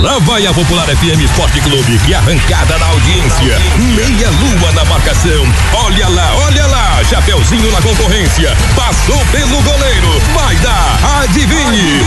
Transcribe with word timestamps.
Lá 0.00 0.16
vai 0.20 0.46
a 0.46 0.54
Popular 0.54 0.86
FM 0.86 1.20
Esporte 1.24 1.60
Clube, 1.60 1.98
que 2.06 2.14
arrancada 2.14 2.78
na 2.78 2.86
audiência. 2.86 3.58
Meia 3.96 4.30
lua 4.30 4.72
na 4.72 4.84
marcação. 4.84 5.44
Olha 5.74 6.08
lá, 6.08 6.36
olha 6.46 6.66
lá. 6.66 7.02
Chapeuzinho 7.04 7.72
na 7.72 7.82
concorrência. 7.82 8.56
Passou 8.76 9.18
pelo 9.32 9.60
goleiro. 9.60 10.22
Vai 10.34 10.54
dar, 10.56 11.20
adivinhe. 11.20 12.04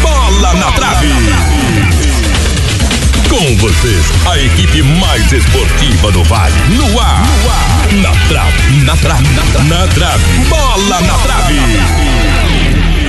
Bola 0.00 0.54
na 0.54 0.70
trave. 0.72 1.08
Com 3.28 3.56
vocês, 3.56 4.06
a 4.30 4.38
equipe 4.38 4.82
mais 4.82 5.32
esportiva 5.32 6.12
do 6.12 6.22
Vale. 6.22 6.54
No 6.68 7.00
ar. 7.00 7.22
Na 8.00 8.12
trave, 8.28 8.84
na 8.84 8.96
trave, 8.96 9.26
na 9.34 9.42
trave. 9.42 9.68
Na 9.68 9.88
trave. 9.88 10.24
Bola 10.48 11.00
na 11.00 11.14
trave. 11.14 11.60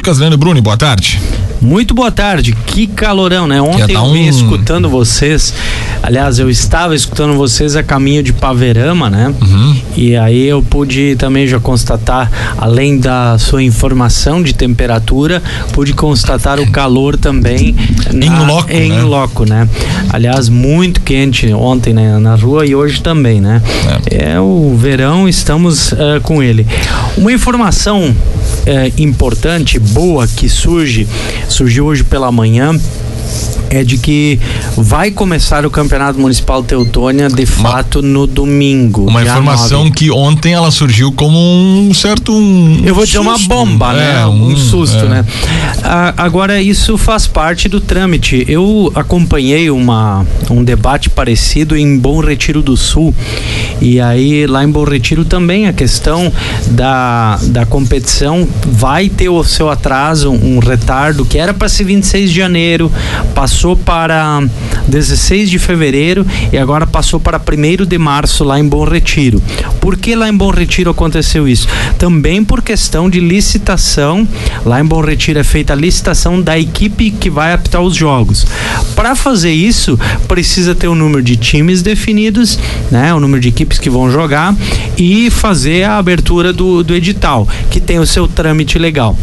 Casleno 0.01 0.35
Bruni, 0.35 0.61
boa 0.61 0.75
tarde. 0.75 1.21
Muito 1.61 1.93
boa 1.93 2.09
tarde, 2.09 2.55
que 2.65 2.87
calorão, 2.87 3.45
né? 3.45 3.61
Ontem 3.61 3.93
eu 3.93 4.11
vim 4.13 4.27
um... 4.27 4.29
escutando 4.29 4.89
vocês, 4.89 5.53
aliás, 6.01 6.39
eu 6.39 6.49
estava 6.49 6.95
escutando 6.95 7.35
vocês 7.35 7.75
a 7.75 7.83
caminho 7.83 8.23
de 8.23 8.31
Paverama, 8.31 9.09
né? 9.09 9.33
Uhum. 9.41 9.77
E 9.95 10.15
aí 10.15 10.47
eu 10.47 10.61
pude 10.63 11.17
também 11.17 11.45
já 11.47 11.59
constatar, 11.59 12.31
além 12.57 12.97
da 12.97 13.37
sua 13.37 13.61
informação 13.61 14.41
de 14.41 14.53
temperatura, 14.53 15.43
pude 15.73 15.93
constatar 15.93 16.61
o 16.61 16.71
calor 16.71 17.17
também 17.17 17.75
na, 18.13 18.25
em 18.25 18.47
loco, 18.47 18.71
em 18.71 18.89
né? 18.89 19.01
loco, 19.01 19.45
né? 19.45 19.67
Aliás, 20.11 20.47
muito 20.47 21.01
quente 21.01 21.51
ontem 21.53 21.93
né, 21.93 22.17
na 22.19 22.35
rua 22.35 22.65
e 22.65 22.73
hoje 22.73 23.01
também, 23.01 23.41
né? 23.41 23.61
É, 24.09 24.31
é 24.31 24.39
o 24.39 24.75
verão, 24.77 25.27
estamos 25.27 25.91
uh, 25.91 26.21
com 26.23 26.41
ele. 26.41 26.65
Uma 27.17 27.33
informação 27.33 28.15
é, 28.65 28.91
importante, 28.97 29.79
boa, 29.79 30.27
que 30.27 30.49
surge, 30.49 31.07
surgiu 31.47 31.85
hoje 31.85 32.03
pela 32.03 32.31
manhã 32.31 32.77
é 33.69 33.83
de 33.83 33.97
que 33.97 34.39
vai 34.75 35.11
começar 35.11 35.65
o 35.65 35.69
Campeonato 35.69 36.19
Municipal 36.19 36.63
Teutônia 36.63 37.29
de 37.29 37.45
fato 37.45 38.01
no 38.01 38.25
domingo. 38.25 39.07
Uma 39.07 39.21
informação 39.21 39.85
9. 39.85 39.91
que 39.91 40.11
ontem 40.11 40.53
ela 40.53 40.71
surgiu 40.71 41.11
como 41.11 41.37
um 41.37 41.93
certo. 41.93 42.33
Um 42.33 42.81
Eu 42.83 42.95
vou 42.95 43.05
dizer 43.05 43.19
uma 43.19 43.37
bomba, 43.37 43.93
né? 43.93 44.21
é? 44.21 44.25
Um, 44.25 44.47
um 44.47 44.57
susto, 44.57 45.05
é. 45.05 45.09
né? 45.09 45.25
Ah, 45.83 46.13
agora, 46.17 46.61
isso 46.61 46.97
faz 46.97 47.27
parte 47.27 47.69
do 47.69 47.79
trâmite. 47.79 48.45
Eu 48.47 48.91
acompanhei 48.95 49.69
uma, 49.69 50.25
um 50.49 50.63
debate 50.63 51.09
parecido 51.09 51.77
em 51.77 51.97
Bom 51.97 52.19
Retiro 52.19 52.61
do 52.61 52.75
Sul. 52.75 53.13
E 53.81 53.99
aí, 53.99 54.45
lá 54.47 54.63
em 54.63 54.69
Bom 54.69 54.83
Retiro 54.83 55.23
também 55.25 55.67
a 55.67 55.73
questão 55.73 56.31
da, 56.71 57.39
da 57.43 57.65
competição 57.65 58.47
vai 58.65 59.09
ter 59.09 59.29
o 59.29 59.43
seu 59.43 59.69
atraso, 59.69 60.31
um 60.31 60.59
retardo, 60.59 61.25
que 61.25 61.37
era 61.37 61.53
para 61.53 61.69
ser 61.69 61.83
26 61.85 62.31
de 62.31 62.35
janeiro, 62.35 62.91
passou 63.33 63.58
passou 63.59 63.75
para 63.75 64.41
16 64.87 65.49
de 65.49 65.59
fevereiro 65.59 66.25
e 66.49 66.57
agora 66.57 66.87
passou 66.87 67.19
para 67.19 67.37
1 67.37 67.85
de 67.85 67.97
março 67.97 68.45
lá 68.45 68.57
em 68.57 68.65
Bom 68.65 68.85
Retiro. 68.85 69.43
Por 69.81 69.97
que 69.97 70.15
lá 70.15 70.29
em 70.29 70.33
Bom 70.33 70.49
Retiro 70.49 70.89
aconteceu 70.89 71.45
isso? 71.45 71.67
Também 71.97 72.41
por 72.41 72.61
questão 72.61 73.09
de 73.09 73.19
licitação. 73.19 74.25
Lá 74.65 74.79
em 74.79 74.85
Bom 74.85 75.01
Retiro 75.01 75.39
é 75.39 75.43
feita 75.43 75.73
a 75.73 75.75
licitação 75.75 76.41
da 76.41 76.57
equipe 76.57 77.11
que 77.11 77.29
vai 77.29 77.51
apitar 77.51 77.81
os 77.81 77.97
jogos. 77.97 78.47
Para 78.95 79.13
fazer 79.13 79.51
isso, 79.51 79.99
precisa 80.25 80.73
ter 80.73 80.87
o 80.87 80.93
um 80.93 80.95
número 80.95 81.21
de 81.21 81.35
times 81.35 81.81
definidos, 81.81 82.57
né? 82.89 83.13
O 83.13 83.19
número 83.19 83.41
de 83.41 83.49
equipes 83.49 83.77
que 83.77 83.89
vão 83.89 84.09
jogar 84.09 84.55
e 84.97 85.29
fazer 85.29 85.83
a 85.83 85.97
abertura 85.97 86.53
do, 86.53 86.81
do 86.81 86.95
edital, 86.95 87.45
que 87.69 87.81
tem 87.81 87.99
o 87.99 88.07
seu 88.07 88.25
trâmite 88.25 88.79
legal. 88.79 89.17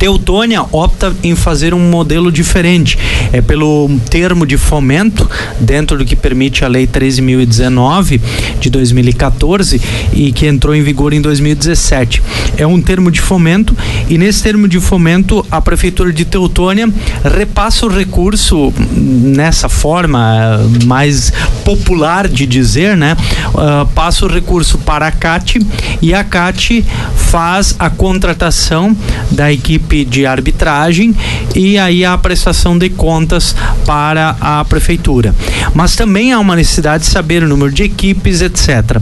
Teutônia 0.00 0.64
opta 0.72 1.14
em 1.22 1.36
fazer 1.36 1.74
um 1.74 1.90
modelo 1.90 2.32
diferente. 2.32 2.98
É 3.34 3.42
pelo 3.42 3.90
termo 4.08 4.46
de 4.46 4.56
fomento, 4.56 5.28
dentro 5.60 5.98
do 5.98 6.06
que 6.06 6.16
permite 6.16 6.64
a 6.64 6.68
Lei 6.68 6.86
13.019 6.86 8.18
de 8.58 8.70
2014 8.70 9.78
e 10.14 10.32
que 10.32 10.46
entrou 10.46 10.74
em 10.74 10.82
vigor 10.82 11.12
em 11.12 11.20
2017. 11.20 12.22
É 12.56 12.66
um 12.66 12.80
termo 12.80 13.10
de 13.10 13.20
fomento 13.20 13.76
e 14.08 14.16
nesse 14.16 14.42
termo 14.42 14.66
de 14.66 14.80
fomento 14.80 15.44
a 15.50 15.60
Prefeitura 15.60 16.10
de 16.10 16.24
Teutônia 16.24 16.88
repassa 17.22 17.84
o 17.84 17.90
recurso 17.90 18.72
nessa 18.96 19.68
forma 19.68 20.66
mais 20.86 21.30
popular 21.62 22.26
de 22.26 22.46
dizer, 22.46 22.96
né? 22.96 23.14
Uh, 23.48 23.86
passa 23.88 24.24
o 24.24 24.28
recurso 24.32 24.78
para 24.78 25.08
a 25.08 25.12
CAT 25.12 25.60
e 26.00 26.14
a 26.14 26.24
CAT 26.24 26.82
faz 27.14 27.76
a 27.78 27.90
contratação 27.90 28.96
da 29.30 29.52
equipe 29.52 29.89
equipe 29.90 30.04
de 30.04 30.24
arbitragem 30.24 31.14
e 31.54 31.76
aí 31.76 32.04
a 32.04 32.16
prestação 32.16 32.78
de 32.78 32.88
contas 32.88 33.54
para 33.84 34.36
a 34.40 34.64
prefeitura. 34.64 35.34
Mas 35.74 35.96
também 35.96 36.32
há 36.32 36.38
uma 36.38 36.54
necessidade 36.54 37.04
de 37.04 37.10
saber 37.10 37.42
o 37.42 37.48
número 37.48 37.72
de 37.72 37.82
equipes, 37.82 38.40
etc. 38.40 39.00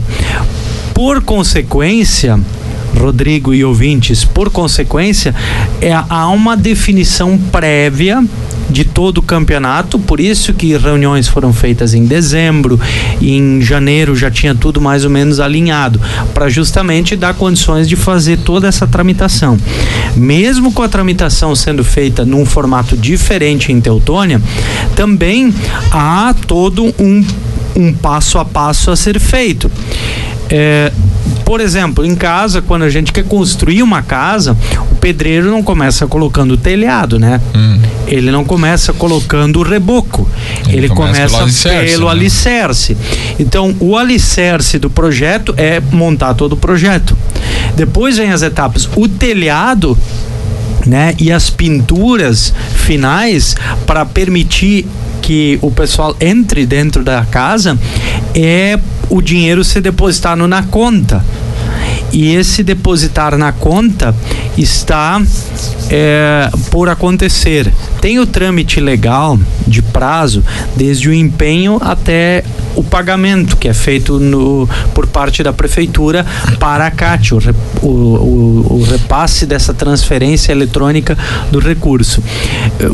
Por 0.93 1.21
consequência, 1.21 2.39
Rodrigo 2.97 3.53
e 3.53 3.63
ouvintes, 3.63 4.23
por 4.23 4.49
consequência, 4.49 5.33
é, 5.81 5.93
há 5.93 6.27
uma 6.29 6.55
definição 6.55 7.37
prévia 7.37 8.23
de 8.69 8.83
todo 8.83 9.17
o 9.17 9.21
campeonato, 9.21 9.97
por 9.97 10.19
isso 10.19 10.53
que 10.53 10.77
reuniões 10.77 11.27
foram 11.27 11.51
feitas 11.51 11.93
em 11.93 12.05
dezembro, 12.05 12.79
em 13.21 13.61
janeiro 13.61 14.15
já 14.15 14.29
tinha 14.29 14.53
tudo 14.53 14.79
mais 14.79 15.03
ou 15.03 15.09
menos 15.09 15.39
alinhado, 15.39 15.99
para 16.33 16.47
justamente 16.49 17.15
dar 17.15 17.33
condições 17.33 17.89
de 17.89 17.95
fazer 17.95 18.37
toda 18.37 18.67
essa 18.67 18.85
tramitação. 18.85 19.57
Mesmo 20.15 20.71
com 20.71 20.83
a 20.83 20.89
tramitação 20.89 21.55
sendo 21.55 21.83
feita 21.83 22.23
num 22.23 22.45
formato 22.45 22.95
diferente 22.95 23.71
em 23.71 23.81
Teutônia, 23.81 24.41
também 24.95 25.53
há 25.91 26.35
todo 26.45 26.93
um, 26.99 27.25
um 27.75 27.93
passo 27.93 28.37
a 28.37 28.45
passo 28.45 28.91
a 28.91 28.95
ser 28.95 29.19
feito. 29.19 29.71
É, 30.49 30.91
por 31.45 31.61
exemplo, 31.61 32.05
em 32.05 32.15
casa, 32.15 32.61
quando 32.61 32.83
a 32.83 32.89
gente 32.89 33.11
quer 33.11 33.23
construir 33.23 33.81
uma 33.81 34.01
casa, 34.01 34.55
o 34.91 34.95
pedreiro 34.95 35.49
não 35.49 35.63
começa 35.63 36.05
colocando 36.07 36.51
o 36.51 36.57
telhado, 36.57 37.19
né? 37.19 37.41
Hum. 37.55 37.79
Ele 38.07 38.31
não 38.31 38.43
começa 38.43 38.93
colocando 38.93 39.59
o 39.59 39.63
reboco. 39.63 40.27
Ele, 40.67 40.77
Ele 40.77 40.89
começa, 40.89 41.37
começa, 41.37 41.69
pelo, 41.69 41.77
alicerce, 41.77 41.91
pelo 41.91 42.05
né? 42.05 42.11
alicerce. 42.11 42.97
Então, 43.39 43.75
o 43.79 43.97
alicerce 43.97 44.79
do 44.79 44.89
projeto 44.89 45.53
é 45.57 45.79
montar 45.91 46.33
todo 46.33 46.53
o 46.53 46.57
projeto. 46.57 47.17
Depois 47.75 48.17
vem 48.17 48.31
as 48.31 48.41
etapas. 48.41 48.89
O 48.95 49.07
telhado 49.07 49.97
né? 50.85 51.13
E 51.19 51.31
as 51.31 51.49
pinturas 51.49 52.53
finais 52.73 53.55
para 53.85 54.05
permitir 54.05 54.87
que 55.21 55.59
o 55.61 55.71
pessoal 55.71 56.15
entre 56.19 56.65
dentro 56.65 57.03
da 57.03 57.25
casa 57.25 57.77
é 58.35 58.79
o 59.09 59.21
dinheiro 59.21 59.63
ser 59.63 59.81
depositado 59.81 60.47
na 60.47 60.63
conta. 60.63 61.23
E 62.11 62.33
esse 62.33 62.63
depositar 62.63 63.37
na 63.37 63.51
conta 63.51 64.15
está 64.57 65.21
é, 65.89 66.49
por 66.71 66.89
acontecer. 66.89 67.71
Tem 68.01 68.19
o 68.19 68.25
trâmite 68.25 68.79
legal 68.79 69.39
de 69.67 69.81
prazo, 69.81 70.43
desde 70.75 71.09
o 71.09 71.13
empenho 71.13 71.77
até 71.81 72.43
o 72.79 72.83
pagamento 72.83 73.57
que 73.57 73.67
é 73.67 73.73
feito 73.73 74.19
no, 74.19 74.67
por 74.93 75.05
parte 75.05 75.43
da 75.43 75.51
prefeitura 75.51 76.25
para 76.59 76.87
a 76.87 76.91
CAT, 76.91 77.35
o, 77.35 77.39
o, 77.81 78.77
o 78.79 78.87
repasse 78.89 79.45
dessa 79.45 79.73
transferência 79.73 80.53
eletrônica 80.53 81.17
do 81.51 81.59
recurso. 81.59 82.23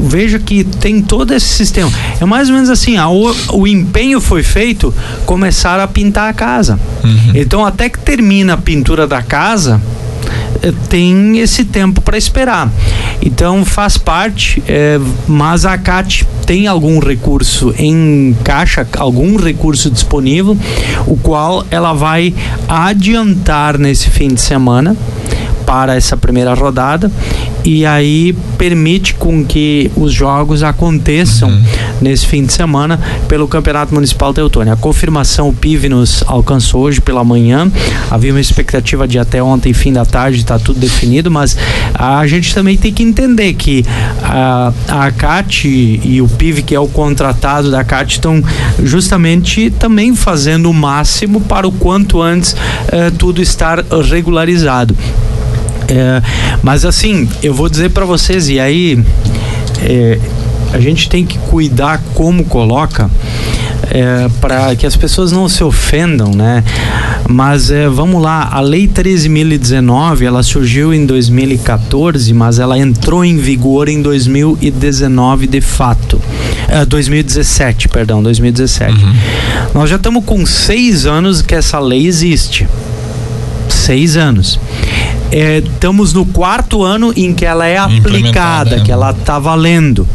Veja 0.10 0.40
que 0.40 0.64
tem 0.64 1.04
todo 1.04 1.36
esse 1.36 1.50
sistema. 1.50 1.92
É 2.20 2.26
mais 2.26 2.50
ou 2.50 2.56
menos 2.56 2.70
assim: 2.72 2.98
a, 2.98 3.08
o, 3.08 3.36
o 3.54 3.68
empenho 3.68 4.20
foi 4.20 4.42
feito, 4.42 4.92
começaram 5.24 5.84
a 5.84 5.88
pintar 5.88 6.30
a 6.30 6.34
casa. 6.34 6.80
Uhum. 7.04 7.32
Então, 7.36 7.64
até 7.64 7.88
que 7.88 8.00
termina 8.00 8.54
a 8.54 8.58
pintura 8.58 9.06
da 9.06 9.22
casa, 9.22 9.80
tem 10.72 11.40
esse 11.40 11.66
tempo 11.66 12.02
para 12.02 12.18
esperar. 12.18 12.72
Então 13.22 13.66
faz 13.66 13.98
parte, 13.98 14.62
é, 14.68 15.00
mas 15.28 15.66
a 15.66 15.78
CAT 15.78 16.28
tem 16.46 16.68
algum 16.68 17.00
recurso 17.00 17.74
em 17.78 18.36
caixa, 18.44 18.88
algum 18.98 19.36
recurso 19.36 19.90
disponível, 19.90 20.58
o 21.08 21.18
qual 21.18 21.66
ela 21.72 21.94
vai 21.94 22.34
adiantar 22.68 23.78
nesse 23.78 24.10
fim 24.10 24.30
de 24.30 24.42
semana 24.42 24.96
para 25.66 25.96
essa 25.96 26.16
primeira 26.16 26.54
rodada 26.54 27.12
e 27.66 27.84
aí 27.84 28.34
permite 28.60 29.16
com 29.16 29.44
que 29.44 29.92
os 29.96 30.14
jogos 30.14 30.62
aconteçam 30.62 31.50
uhum. 31.50 31.64
nesse 32.00 32.28
fim 32.28 32.46
de 32.46 32.54
semana 32.54 33.00
pelo 33.28 33.48
Campeonato 33.48 33.94
Municipal 33.94 34.32
Teutônia. 34.32 34.74
A 34.74 34.78
confirmação 34.78 35.50
o 35.50 35.54
PIV 35.54 35.90
nos 35.90 36.24
alcançou 36.28 36.84
hoje 36.84 37.02
pela 37.02 37.24
manhã. 37.24 37.70
Havia 38.12 38.32
uma 38.32 38.40
expectativa 38.40 39.08
de 39.08 39.18
até 39.18 39.42
ontem, 39.42 39.74
fim 39.74 39.92
da 39.92 40.06
tarde, 40.06 40.38
está 40.38 40.60
tudo 40.60 40.80
definido, 40.80 41.32
mas 41.32 41.58
a 41.96 42.26
gente 42.28 42.54
também 42.54 42.78
tem 42.78 42.94
que 42.94 43.02
entender 43.02 43.54
que 43.54 43.84
a, 44.22 44.72
a 44.88 45.12
CAT 45.12 45.68
e 45.68 46.22
o 46.22 46.28
PIV, 46.28 46.62
que 46.62 46.76
é 46.76 46.80
o 46.80 46.88
contratado 46.88 47.72
da 47.72 47.84
CAT, 47.84 48.14
estão 48.14 48.44
justamente 48.84 49.72
também 49.72 50.16
fazendo 50.16 50.70
o 50.70 50.74
máximo 50.74 51.42
para 51.42 51.68
o 51.68 51.72
quanto 51.72 52.22
antes 52.22 52.56
eh, 52.92 53.12
tudo 53.18 53.42
estar 53.42 53.84
regularizado. 54.08 54.96
É, 55.88 56.22
mas 56.64 56.86
assim, 56.86 57.28
eu 57.44 57.54
vou 57.54 57.70
dizer 57.70 57.90
para 57.92 58.06
vocês, 58.06 58.50
e 58.50 58.60
aí 58.60 59.04
é, 59.82 60.20
a 60.74 60.80
gente 60.80 61.10
tem 61.10 61.26
que 61.26 61.38
cuidar 61.38 62.02
como 62.14 62.44
coloca 62.46 63.10
é, 63.90 64.28
para 64.42 64.76
que 64.76 64.86
as 64.86 64.96
pessoas 64.96 65.32
não 65.32 65.48
se 65.48 65.64
ofendam, 65.64 66.32
né? 66.32 66.64
Mas 67.28 67.72
é, 67.72 67.88
vamos 67.88 68.22
lá, 68.22 68.50
a 68.52 68.60
Lei 68.60 68.88
13.019 68.88 70.24
ela 70.24 70.44
surgiu 70.44 70.94
em 70.94 71.06
2014, 71.06 72.34
mas 72.34 72.60
ela 72.60 72.78
entrou 72.78 73.24
em 73.24 73.38
vigor 73.38 73.90
em 73.90 74.02
2019 74.02 75.48
de 75.48 75.62
fato. 75.62 76.22
É, 76.68 76.86
2017, 76.86 77.88
perdão, 77.88 78.22
2017. 78.22 78.94
Uhum. 78.94 79.16
Nós 79.74 79.90
já 79.90 79.96
estamos 79.96 80.24
com 80.26 80.46
seis 80.46 81.06
anos 81.06 81.42
que 81.42 81.56
essa 81.56 81.80
lei 81.80 82.06
existe. 82.06 82.68
Seis 83.70 84.18
anos. 84.18 84.60
É, 85.32 85.60
estamos 85.60 86.14
no 86.14 86.26
quarto 86.26 86.84
ano 86.84 87.14
em 87.16 87.34
que 87.34 87.46
ela 87.46 87.66
é 87.66 87.78
aplicada, 87.78 88.80
que 88.82 88.92
ela 88.92 89.12
está 89.12 89.40
valendo. 89.40 90.08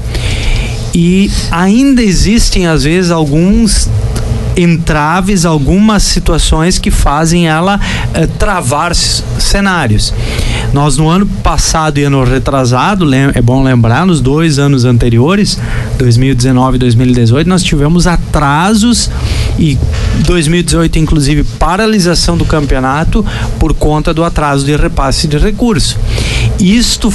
E 0.95 1.31
ainda 1.51 2.03
existem, 2.03 2.67
às 2.67 2.85
vezes, 2.85 3.11
alguns 3.11 3.89
entraves, 4.57 5.45
algumas 5.45 6.03
situações 6.03 6.79
que 6.79 6.91
fazem 6.91 7.49
ela 7.49 7.79
eh, 8.13 8.27
travar 8.27 8.95
cenários. 8.95 10.13
Nós 10.73 10.97
no 10.97 11.09
ano 11.09 11.27
passado 11.27 11.99
e 11.99 12.05
ano 12.05 12.23
retrasado, 12.25 13.07
é 13.15 13.41
bom 13.41 13.63
lembrar, 13.63 14.07
nos 14.07 14.21
dois 14.21 14.59
anos 14.59 14.85
anteriores, 14.85 15.59
2019 15.99 16.77
e 16.77 16.79
2018, 16.79 17.49
nós 17.49 17.63
tivemos 17.63 18.07
atrasos 18.07 19.11
e 19.61 19.79
2018 20.25 20.99
inclusive 20.99 21.45
paralisação 21.45 22.37
do 22.37 22.47
campeonato 22.47 23.25
por 23.59 23.75
conta 23.75 24.15
do 24.15 24.25
atraso 24.25 24.65
de 24.65 24.75
repasse 24.75 25.29
de 25.29 25.37
recurso. 25.37 25.99
Isto 26.59 27.13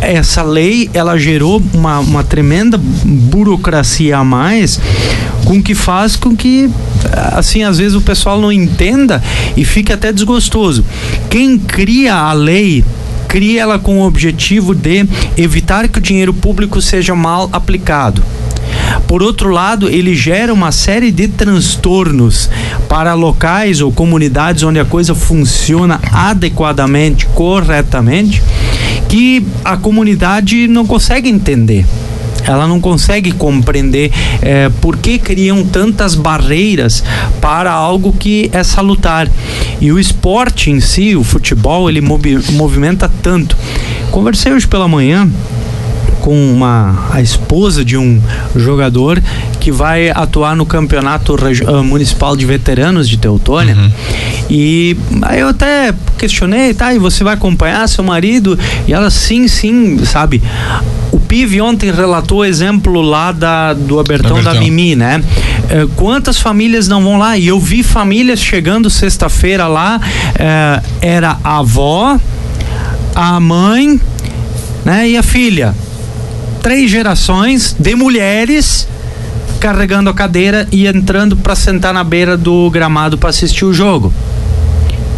essa 0.00 0.42
lei 0.42 0.88
ela 0.94 1.18
gerou 1.18 1.62
uma, 1.74 1.98
uma 1.98 2.24
tremenda 2.24 2.78
burocracia 2.78 4.16
a 4.16 4.24
mais 4.24 4.80
com 5.44 5.62
que 5.62 5.74
faz 5.74 6.16
com 6.16 6.34
que 6.34 6.70
assim 7.32 7.64
às 7.64 7.78
vezes 7.78 7.94
o 7.94 8.00
pessoal 8.00 8.40
não 8.40 8.50
entenda 8.50 9.22
e 9.56 9.64
fique 9.64 9.92
até 9.92 10.10
desgostoso 10.10 10.84
quem 11.28 11.58
cria 11.58 12.14
a 12.14 12.32
lei 12.32 12.82
cria 13.28 13.60
ela 13.62 13.78
com 13.78 14.00
o 14.00 14.06
objetivo 14.06 14.74
de 14.74 15.06
evitar 15.36 15.86
que 15.86 15.98
o 15.98 16.02
dinheiro 16.02 16.32
público 16.32 16.80
seja 16.80 17.14
mal 17.14 17.50
aplicado 17.52 18.22
por 19.06 19.22
outro 19.22 19.50
lado, 19.50 19.88
ele 19.88 20.14
gera 20.14 20.52
uma 20.52 20.72
série 20.72 21.10
de 21.10 21.28
transtornos 21.28 22.48
para 22.88 23.14
locais 23.14 23.80
ou 23.80 23.92
comunidades 23.92 24.62
onde 24.62 24.78
a 24.78 24.84
coisa 24.84 25.14
funciona 25.14 26.00
adequadamente, 26.12 27.26
corretamente, 27.26 28.42
que 29.08 29.44
a 29.64 29.76
comunidade 29.76 30.68
não 30.68 30.86
consegue 30.86 31.28
entender 31.28 31.84
ela 32.44 32.66
não 32.66 32.80
consegue 32.80 33.32
compreender 33.32 34.10
é, 34.40 34.68
por 34.80 34.96
que 34.96 35.18
criam 35.18 35.64
tantas 35.64 36.14
barreiras 36.14 37.04
para 37.40 37.70
algo 37.70 38.12
que 38.12 38.50
é 38.52 38.62
salutar. 38.62 39.28
E 39.80 39.92
o 39.92 39.98
esporte 39.98 40.70
em 40.70 40.80
si, 40.80 41.14
o 41.14 41.22
futebol, 41.22 41.88
ele 41.88 42.00
movi 42.00 42.38
movimenta 42.52 43.10
tanto. 43.22 43.56
Conversei 44.10 44.52
hoje 44.52 44.66
pela 44.66 44.88
manhã 44.88 45.30
com 46.20 46.52
uma 46.52 47.08
a 47.10 47.20
esposa 47.20 47.84
de 47.84 47.96
um 47.96 48.20
jogador 48.54 49.20
que 49.58 49.72
vai 49.72 50.10
atuar 50.10 50.54
no 50.54 50.64
campeonato 50.64 51.34
uh, 51.34 51.82
municipal 51.82 52.36
de 52.36 52.44
veteranos 52.46 53.08
de 53.08 53.16
Teutônia. 53.16 53.74
Uhum. 53.74 53.90
E 54.48 54.96
aí 55.22 55.40
eu 55.40 55.48
até 55.48 55.94
questionei, 56.18 56.74
tá, 56.74 56.92
e 56.92 56.98
você 56.98 57.24
vai 57.24 57.34
acompanhar 57.34 57.88
seu 57.88 58.04
marido? 58.04 58.58
E 58.86 58.92
ela 58.92 59.10
sim, 59.10 59.48
sim, 59.48 60.04
sabe? 60.04 60.42
O 61.12 61.18
Pive 61.18 61.60
ontem 61.60 61.90
relatou 61.90 62.38
o 62.38 62.44
exemplo 62.44 63.00
lá 63.00 63.32
da, 63.32 63.72
do 63.72 63.98
Abertão, 63.98 64.32
Abertão. 64.32 64.54
da 64.54 64.60
Mimi, 64.60 64.94
né? 64.94 65.22
É, 65.68 65.86
quantas 65.96 66.38
famílias 66.38 66.88
não 66.88 67.02
vão 67.02 67.18
lá? 67.18 67.36
E 67.36 67.46
eu 67.46 67.58
vi 67.58 67.82
famílias 67.82 68.40
chegando 68.40 68.90
sexta-feira 68.90 69.66
lá, 69.66 70.00
é, 70.38 70.82
era 71.00 71.38
a 71.42 71.58
avó, 71.58 72.18
a 73.14 73.40
mãe, 73.40 74.00
né? 74.84 75.08
E 75.08 75.16
a 75.16 75.22
filha 75.22 75.74
três 76.62 76.90
gerações 76.90 77.74
de 77.78 77.94
mulheres 77.94 78.86
carregando 79.58 80.08
a 80.08 80.14
cadeira 80.14 80.66
e 80.72 80.86
entrando 80.86 81.36
para 81.36 81.54
sentar 81.54 81.92
na 81.92 82.02
beira 82.02 82.36
do 82.36 82.70
gramado 82.70 83.18
para 83.18 83.30
assistir 83.30 83.64
o 83.64 83.72
jogo 83.72 84.12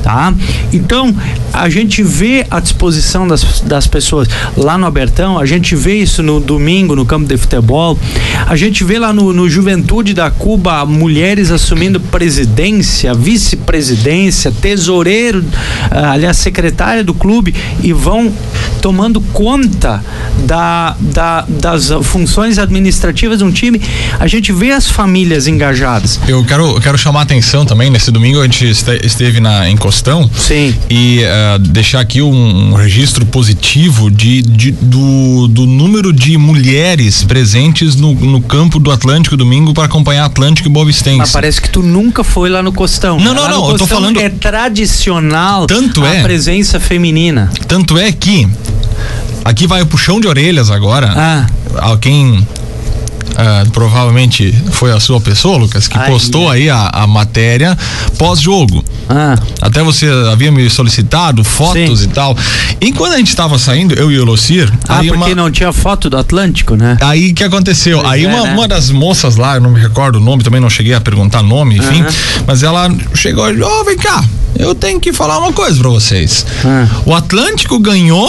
tá? 0.02 0.34
Então, 0.72 1.14
a 1.52 1.68
gente 1.68 2.02
vê 2.02 2.44
a 2.50 2.60
disposição 2.60 3.26
das, 3.26 3.60
das 3.60 3.86
pessoas 3.86 4.28
lá 4.56 4.76
no 4.76 4.86
Abertão, 4.86 5.38
a 5.38 5.46
gente 5.46 5.76
vê 5.76 5.94
isso 5.94 6.22
no 6.22 6.40
domingo 6.40 6.96
no 6.96 7.06
campo 7.06 7.26
de 7.26 7.36
futebol, 7.36 7.96
a 8.46 8.56
gente 8.56 8.84
vê 8.84 8.98
lá 8.98 9.12
no, 9.12 9.32
no 9.32 9.48
Juventude 9.48 10.12
da 10.12 10.30
Cuba 10.30 10.84
mulheres 10.84 11.50
assumindo 11.50 12.00
presidência, 12.00 13.14
vice-presidência, 13.14 14.52
tesoureiro, 14.60 15.44
ah, 15.90 16.12
aliás, 16.12 16.36
secretária 16.36 17.04
do 17.04 17.14
clube 17.14 17.54
e 17.82 17.92
vão 17.92 18.32
tomando 18.82 19.20
conta 19.32 20.04
da, 20.44 20.96
da, 21.00 21.44
das 21.48 21.88
funções 22.02 22.58
administrativas 22.58 23.38
de 23.38 23.44
um 23.44 23.52
time. 23.52 23.80
A 24.18 24.26
gente 24.26 24.52
vê 24.52 24.72
as 24.72 24.90
famílias 24.90 25.46
engajadas. 25.46 26.20
Eu 26.26 26.44
quero, 26.44 26.78
quero 26.80 26.98
chamar 26.98 27.20
a 27.20 27.22
atenção 27.22 27.64
também. 27.64 27.88
Nesse 27.90 28.10
domingo 28.10 28.40
a 28.40 28.42
gente 28.42 28.68
esteve 28.68 29.38
na, 29.38 29.70
em 29.70 29.76
Costão. 29.76 30.28
Sim. 30.36 30.74
E 30.90 31.20
uh, 31.20 31.58
deixar 31.60 32.00
aqui 32.00 32.20
um, 32.20 32.72
um 32.72 32.74
registro 32.74 33.24
positivo 33.24 34.10
de, 34.10 34.42
de, 34.42 34.72
do, 34.72 35.46
do 35.48 35.64
número 35.64 36.12
de 36.12 36.36
mulheres 36.36 37.22
presentes 37.22 37.94
no, 37.94 38.14
no 38.14 38.40
campo 38.40 38.80
do 38.80 38.90
Atlântico 38.90 39.36
domingo 39.36 39.72
para 39.72 39.84
acompanhar 39.84 40.24
Atlântico 40.24 40.68
e 40.68 40.70
Boa 40.72 40.84
Vistense. 40.84 41.18
Mas 41.18 41.30
parece 41.30 41.60
que 41.60 41.70
tu 41.70 41.82
nunca 41.82 42.24
foi 42.24 42.50
lá 42.50 42.62
no 42.62 42.72
Costão. 42.72 43.18
Não, 43.20 43.32
não, 43.32 43.48
não. 43.48 43.70
Eu 43.70 43.78
tô 43.78 43.86
falando. 43.86 44.18
É 44.18 44.28
tradicional 44.28 45.66
tanto 45.68 46.04
a 46.04 46.16
é, 46.16 46.22
presença 46.22 46.80
feminina. 46.80 47.48
Tanto 47.68 47.96
é 47.96 48.10
que 48.10 48.48
aqui 49.44 49.66
vai 49.66 49.82
o 49.82 49.86
puxão 49.86 50.20
de 50.20 50.28
orelhas 50.28 50.70
agora. 50.70 51.12
Ah. 51.16 51.46
A 51.92 51.96
quem 51.96 52.46
Uh, 53.32 53.70
provavelmente 53.70 54.52
foi 54.72 54.92
a 54.92 55.00
sua 55.00 55.18
pessoa, 55.18 55.56
Lucas, 55.56 55.88
que 55.88 55.96
Ai, 55.96 56.10
postou 56.10 56.52
é. 56.52 56.56
aí 56.56 56.70
a, 56.70 56.90
a 56.92 57.06
matéria 57.06 57.76
pós-jogo. 58.18 58.84
Ah. 59.08 59.36
Até 59.60 59.82
você 59.82 60.06
havia 60.30 60.52
me 60.52 60.68
solicitado 60.68 61.42
fotos 61.42 62.00
Sim. 62.00 62.04
e 62.04 62.08
tal. 62.08 62.36
E 62.78 62.92
quando 62.92 63.14
a 63.14 63.16
gente 63.16 63.30
estava 63.30 63.58
saindo, 63.58 63.94
eu 63.94 64.12
e 64.12 64.18
o 64.18 64.24
Locir. 64.24 64.70
Ah, 64.86 64.96
porque 64.96 65.10
uma... 65.12 65.34
não 65.34 65.50
tinha 65.50 65.72
foto 65.72 66.10
do 66.10 66.18
Atlântico, 66.18 66.76
né? 66.76 66.98
Aí 67.00 67.32
que 67.32 67.42
aconteceu? 67.42 68.00
Pois 68.00 68.12
aí 68.12 68.24
é, 68.24 68.28
uma, 68.28 68.42
né? 68.42 68.52
uma 68.52 68.68
das 68.68 68.90
moças 68.90 69.36
lá, 69.36 69.54
eu 69.54 69.62
não 69.62 69.70
me 69.70 69.80
recordo 69.80 70.16
o 70.16 70.20
nome, 70.20 70.42
também 70.42 70.60
não 70.60 70.68
cheguei 70.68 70.92
a 70.92 71.00
perguntar 71.00 71.42
nome, 71.42 71.78
enfim. 71.78 72.02
Uh 72.02 72.06
-huh. 72.06 72.42
Mas 72.46 72.62
ela 72.62 72.94
chegou 73.14 73.50
e 73.50 73.62
oh, 73.62 73.84
vem 73.84 73.96
cá, 73.96 74.22
eu 74.58 74.74
tenho 74.74 75.00
que 75.00 75.12
falar 75.12 75.38
uma 75.38 75.52
coisa 75.52 75.78
para 75.78 75.88
vocês. 75.88 76.44
Ah. 76.64 76.86
O 77.06 77.14
Atlântico 77.14 77.78
ganhou 77.78 78.28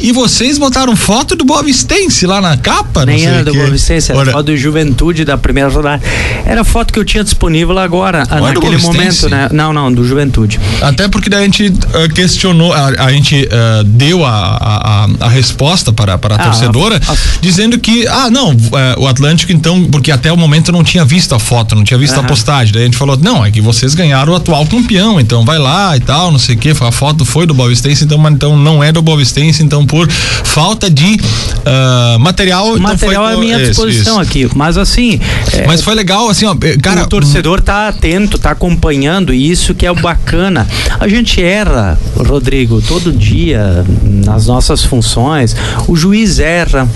e 0.00 0.12
vocês 0.12 0.58
botaram 0.58 0.94
foto 0.96 1.34
do 1.34 1.44
Boa 1.44 1.62
Vistense 1.62 2.26
lá 2.26 2.40
na 2.40 2.56
capa? 2.56 3.04
Nem 3.04 3.24
era 3.24 3.44
do 3.44 3.52
Boa 3.52 3.70
Vistense, 3.70 4.12
era 4.12 4.32
foto 4.32 4.46
do 4.46 4.56
Juventude 4.56 5.24
da 5.24 5.36
primeira 5.36 5.68
rodada. 5.68 6.02
Era 6.44 6.64
foto 6.64 6.92
que 6.92 6.98
eu 6.98 7.04
tinha 7.04 7.24
disponível 7.24 7.78
agora, 7.78 8.24
não 8.30 8.40
naquele 8.40 8.78
momento, 8.78 9.28
né? 9.28 9.48
Não, 9.52 9.72
não, 9.72 9.92
do 9.92 10.04
Juventude. 10.04 10.60
Até 10.80 11.08
porque 11.08 11.28
daí 11.28 11.40
a 11.40 11.44
gente 11.44 11.66
uh, 11.66 12.14
questionou, 12.14 12.72
a, 12.72 12.86
a 12.86 13.12
gente 13.12 13.36
uh, 13.46 13.84
deu 13.84 14.24
a, 14.24 14.30
a, 14.30 15.26
a, 15.26 15.28
resposta 15.28 15.92
para, 15.92 16.16
para 16.16 16.36
a 16.36 16.38
ah, 16.38 16.44
torcedora, 16.44 17.00
dizendo 17.40 17.78
que, 17.78 18.06
ah, 18.06 18.30
não, 18.30 18.52
uh, 18.52 19.00
o 19.00 19.06
Atlântico 19.06 19.52
então, 19.52 19.84
porque 19.84 20.10
até 20.10 20.32
o 20.32 20.36
momento 20.36 20.70
não 20.72 20.84
tinha 20.84 21.04
visto 21.04 21.34
a 21.34 21.38
foto, 21.38 21.74
não 21.74 21.84
tinha 21.84 21.98
visto 21.98 22.18
a 22.18 22.22
postagem. 22.22 22.72
Daí 22.72 22.82
a 22.82 22.84
gente 22.86 22.96
falou, 22.96 23.16
não, 23.16 23.44
é 23.44 23.50
que 23.50 23.60
vocês 23.60 23.94
ganharam 23.94 24.32
o 24.32 24.36
atual 24.36 24.66
campeão, 24.66 25.20
então 25.20 25.44
vai 25.44 25.58
lá 25.58 25.96
e 25.96 26.00
tal, 26.00 26.30
não 26.30 26.38
sei 26.38 26.54
o 26.54 26.58
que, 26.58 26.70
a 26.70 26.92
foto 26.92 27.24
foi 27.24 27.46
do 27.46 27.54
Boa 27.54 27.68
Vistense, 27.68 28.04
então, 28.04 28.18
mas 28.18 28.32
então 28.32 28.56
não 28.56 28.82
é 28.82 28.92
do 28.92 29.02
Boa 29.02 29.18
Vistense, 29.18 29.62
então 29.62 29.86
por 29.88 30.08
falta 30.10 30.90
de 30.90 31.14
uh, 31.16 32.18
material. 32.18 32.74
O 32.74 32.80
material 32.80 33.24
então 33.24 33.30
é 33.30 33.34
à 33.34 33.38
minha 33.38 33.58
disposição 33.58 34.20
isso. 34.20 34.30
aqui, 34.30 34.48
mas 34.54 34.76
assim. 34.76 35.20
É, 35.52 35.66
mas 35.66 35.82
foi 35.82 35.94
legal, 35.94 36.28
assim, 36.28 36.46
ó, 36.46 36.54
eh, 36.62 36.76
cara. 36.76 37.04
O 37.04 37.06
torcedor 37.08 37.60
tá 37.60 37.88
atento, 37.88 38.38
tá 38.38 38.50
acompanhando, 38.50 39.32
e 39.32 39.50
isso 39.50 39.74
que 39.74 39.86
é 39.86 39.90
o 39.90 39.94
bacana. 39.94 40.66
A 41.00 41.08
gente 41.08 41.42
erra, 41.42 41.98
Rodrigo, 42.16 42.80
todo 42.82 43.12
dia 43.12 43.84
nas 44.24 44.46
nossas 44.46 44.84
funções. 44.84 45.56
O 45.86 45.96
juiz 45.96 46.38
erra, 46.38 46.88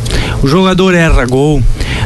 o 0.43 0.49
jogador 0.49 0.95
erra 0.95 1.25
gol, 1.27 1.63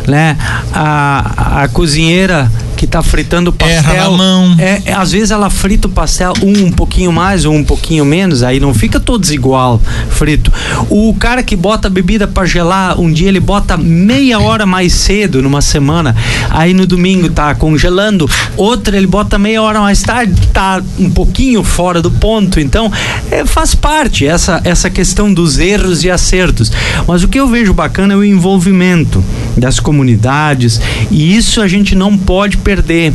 né? 0.07 0.37
A, 0.73 1.63
a 1.63 1.69
cozinheira 1.69 2.51
que 2.77 2.87
tá 2.87 3.03
fritando 3.03 3.53
pastel. 3.53 3.79
Erra 3.79 4.11
na 4.11 4.11
mão. 4.11 4.55
É, 4.59 4.83
é, 4.85 4.93
às 4.93 5.13
vezes 5.13 5.31
ela 5.31 5.51
frita 5.51 5.89
o 5.89 5.91
pastel 5.91 6.33
um, 6.43 6.67
um 6.67 6.71
pouquinho 6.71 7.11
mais 7.11 7.45
ou 7.45 7.55
um 7.55 7.65
pouquinho 7.65 8.05
menos, 8.05 8.43
aí 8.43 8.61
não 8.61 8.75
fica 8.75 9.01
todos 9.01 9.31
igual 9.31 9.81
frito. 10.11 10.53
O 10.89 11.15
cara 11.15 11.43
que 11.43 11.57
bota 11.57 11.89
bebida 11.89 12.27
para 12.27 12.47
gelar, 12.47 13.01
um 13.01 13.11
dia 13.11 13.29
ele 13.29 13.41
bota 13.41 13.77
meia 13.77 14.39
hora 14.39 14.67
mais 14.67 14.93
cedo 14.93 15.43
numa 15.43 15.63
semana, 15.63 16.15
aí 16.51 16.75
no 16.75 16.87
domingo 16.87 17.29
tá 17.31 17.55
congelando, 17.55 18.29
outra 18.57 18.97
ele 18.97 19.07
bota 19.07 19.39
meia 19.39 19.63
hora 19.63 19.81
mais 19.81 20.03
tarde, 20.03 20.35
tá 20.53 20.83
um 20.99 21.11
pouquinho 21.11 21.65
fora 21.65 22.03
do 22.03 22.11
ponto. 22.11 22.61
Então, 22.61 22.93
é, 23.31 23.45
faz 23.45 23.75
parte 23.75 24.27
essa 24.27 24.61
essa 24.65 24.91
questão 24.91 25.33
dos 25.33 25.59
erros 25.59 26.05
e 26.05 26.11
acertos. 26.11 26.71
Mas 27.07 27.23
o 27.23 27.29
que 27.29 27.41
eu 27.41 27.49
vejo 27.49 27.73
bacana 27.73 28.15
é 28.15 28.17
o 28.17 28.25
envolvimento 28.25 29.25
das 29.57 29.81
comunidades 29.81 30.81
e 31.11 31.37
isso 31.37 31.63
a 31.63 31.69
gente 31.69 31.95
não 31.95 32.17
pode 32.17 32.59
perder. 32.67 33.13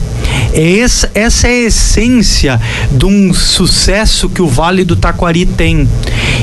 É 0.53 0.79
essa, 0.79 1.12
essa 1.13 1.48
é 1.48 1.51
a 1.51 1.67
essência 1.67 2.62
de 2.89 3.05
um 3.05 3.34
sucesso 3.34 4.29
que 4.29 4.41
o 4.41 4.48
Vale 4.48 4.86
do 4.86 4.96
Taquari 4.96 5.46
tem. 5.46 5.88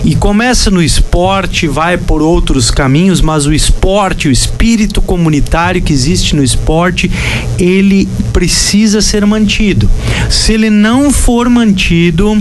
E 0.05 0.15
começa 0.15 0.71
no 0.71 0.83
esporte, 0.83 1.67
vai 1.67 1.97
por 1.97 2.21
outros 2.21 2.71
caminhos, 2.71 3.23
mas 3.23 3.47
o 3.47 3.53
esporte, 3.55 4.29
o 4.29 4.31
espírito 4.31 5.00
comunitário 5.00 5.81
que 5.81 5.93
existe 5.93 6.37
no 6.37 6.45
esporte, 6.45 7.11
ele 7.59 8.07
precisa 8.31 9.00
ser 9.00 9.25
mantido. 9.25 9.88
Se 10.29 10.53
ele 10.53 10.69
não 10.69 11.11
for 11.11 11.49
mantido, 11.49 12.37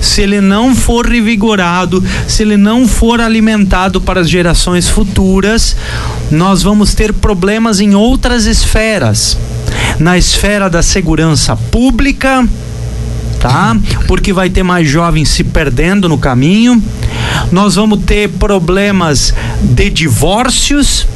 se 0.00 0.22
ele 0.22 0.40
não 0.40 0.74
for 0.74 1.04
revigorado, 1.06 2.02
se 2.28 2.44
ele 2.44 2.56
não 2.56 2.86
for 2.86 3.20
alimentado 3.20 4.00
para 4.00 4.20
as 4.20 4.30
gerações 4.30 4.88
futuras, 4.88 5.76
nós 6.30 6.62
vamos 6.62 6.94
ter 6.94 7.12
problemas 7.12 7.80
em 7.80 7.96
outras 7.96 8.46
esferas. 8.46 9.36
Na 9.98 10.18
esfera 10.18 10.68
da 10.68 10.82
segurança 10.82 11.56
pública, 11.56 12.46
tá? 13.40 13.76
Porque 14.06 14.32
vai 14.32 14.48
ter 14.48 14.62
mais 14.62 14.88
jovens 14.88 15.28
se 15.28 15.42
perdendo 15.42 16.08
no 16.08 16.16
caminho. 16.16 16.82
Nós 17.50 17.74
vamos 17.74 18.00
ter 18.04 18.28
problemas 18.30 19.34
de 19.60 19.90
divórcios, 19.90 21.06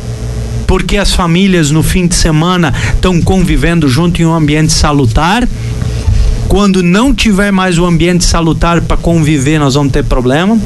porque 0.67 0.97
as 0.97 1.15
famílias 1.15 1.71
no 1.71 1.83
fim 1.83 2.07
de 2.07 2.15
semana 2.17 2.75
estão 2.93 3.23
convivendo 3.23 3.89
junto 3.89 4.21
em 4.21 4.27
um 4.27 4.35
ambiente 4.35 4.73
salutar. 4.73 5.49
Quando 6.49 6.83
não 6.83 7.15
tiver 7.15 7.53
mais 7.53 7.79
o 7.79 7.85
um 7.85 7.87
ambiente 7.87 8.25
salutar 8.25 8.81
para 8.81 8.97
conviver, 8.97 9.59
nós 9.59 9.75
vamos 9.75 9.93
ter 9.93 10.05
problema. 10.05 10.59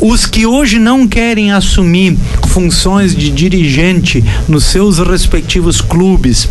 Os 0.00 0.26
que 0.26 0.46
hoje 0.46 0.78
não 0.78 1.08
querem 1.08 1.52
assumir 1.52 2.16
funções 2.48 3.14
de 3.14 3.30
dirigente 3.30 4.22
nos 4.46 4.64
seus 4.64 4.98
respectivos 4.98 5.80
clubes, 5.80 6.48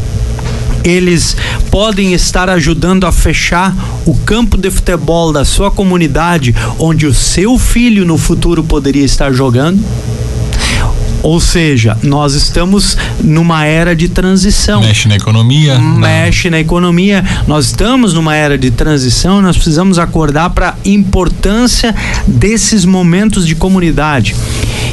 eles 0.86 1.36
podem 1.72 2.14
estar 2.14 2.50
ajudando 2.50 3.06
a 3.06 3.12
fechar 3.12 3.76
o 4.06 4.16
campo 4.16 4.56
de 4.56 4.70
futebol 4.70 5.34
da 5.34 5.44
sua 5.44 5.72
comunidade, 5.72 6.56
onde 6.78 7.08
o 7.08 7.14
seu 7.14 7.58
filho 7.58 8.06
no 8.06 8.18
futuro 8.18 8.64
poderia 8.64 9.04
estar 9.04 9.34
jogando. 9.34 9.84
Ou 11.26 11.40
seja, 11.40 11.98
nós 12.04 12.36
estamos 12.36 12.96
numa 13.20 13.66
era 13.66 13.96
de 13.96 14.08
transição. 14.08 14.82
Mexe 14.82 15.08
na 15.08 15.16
economia. 15.16 15.80
Né? 15.80 15.98
Mexe 15.98 16.52
na 16.52 16.60
economia. 16.60 17.26
Nós 17.48 17.66
estamos 17.66 18.14
numa 18.14 18.36
era 18.36 18.56
de 18.60 18.70
transição, 18.70 19.42
nós 19.42 19.56
precisamos 19.56 19.98
acordar 19.98 20.52
para 20.52 20.70
a 20.70 20.76
importância 20.88 21.96
desses 22.28 22.86
momentos 22.86 23.48
de 23.48 23.56
comunidade. 23.56 24.36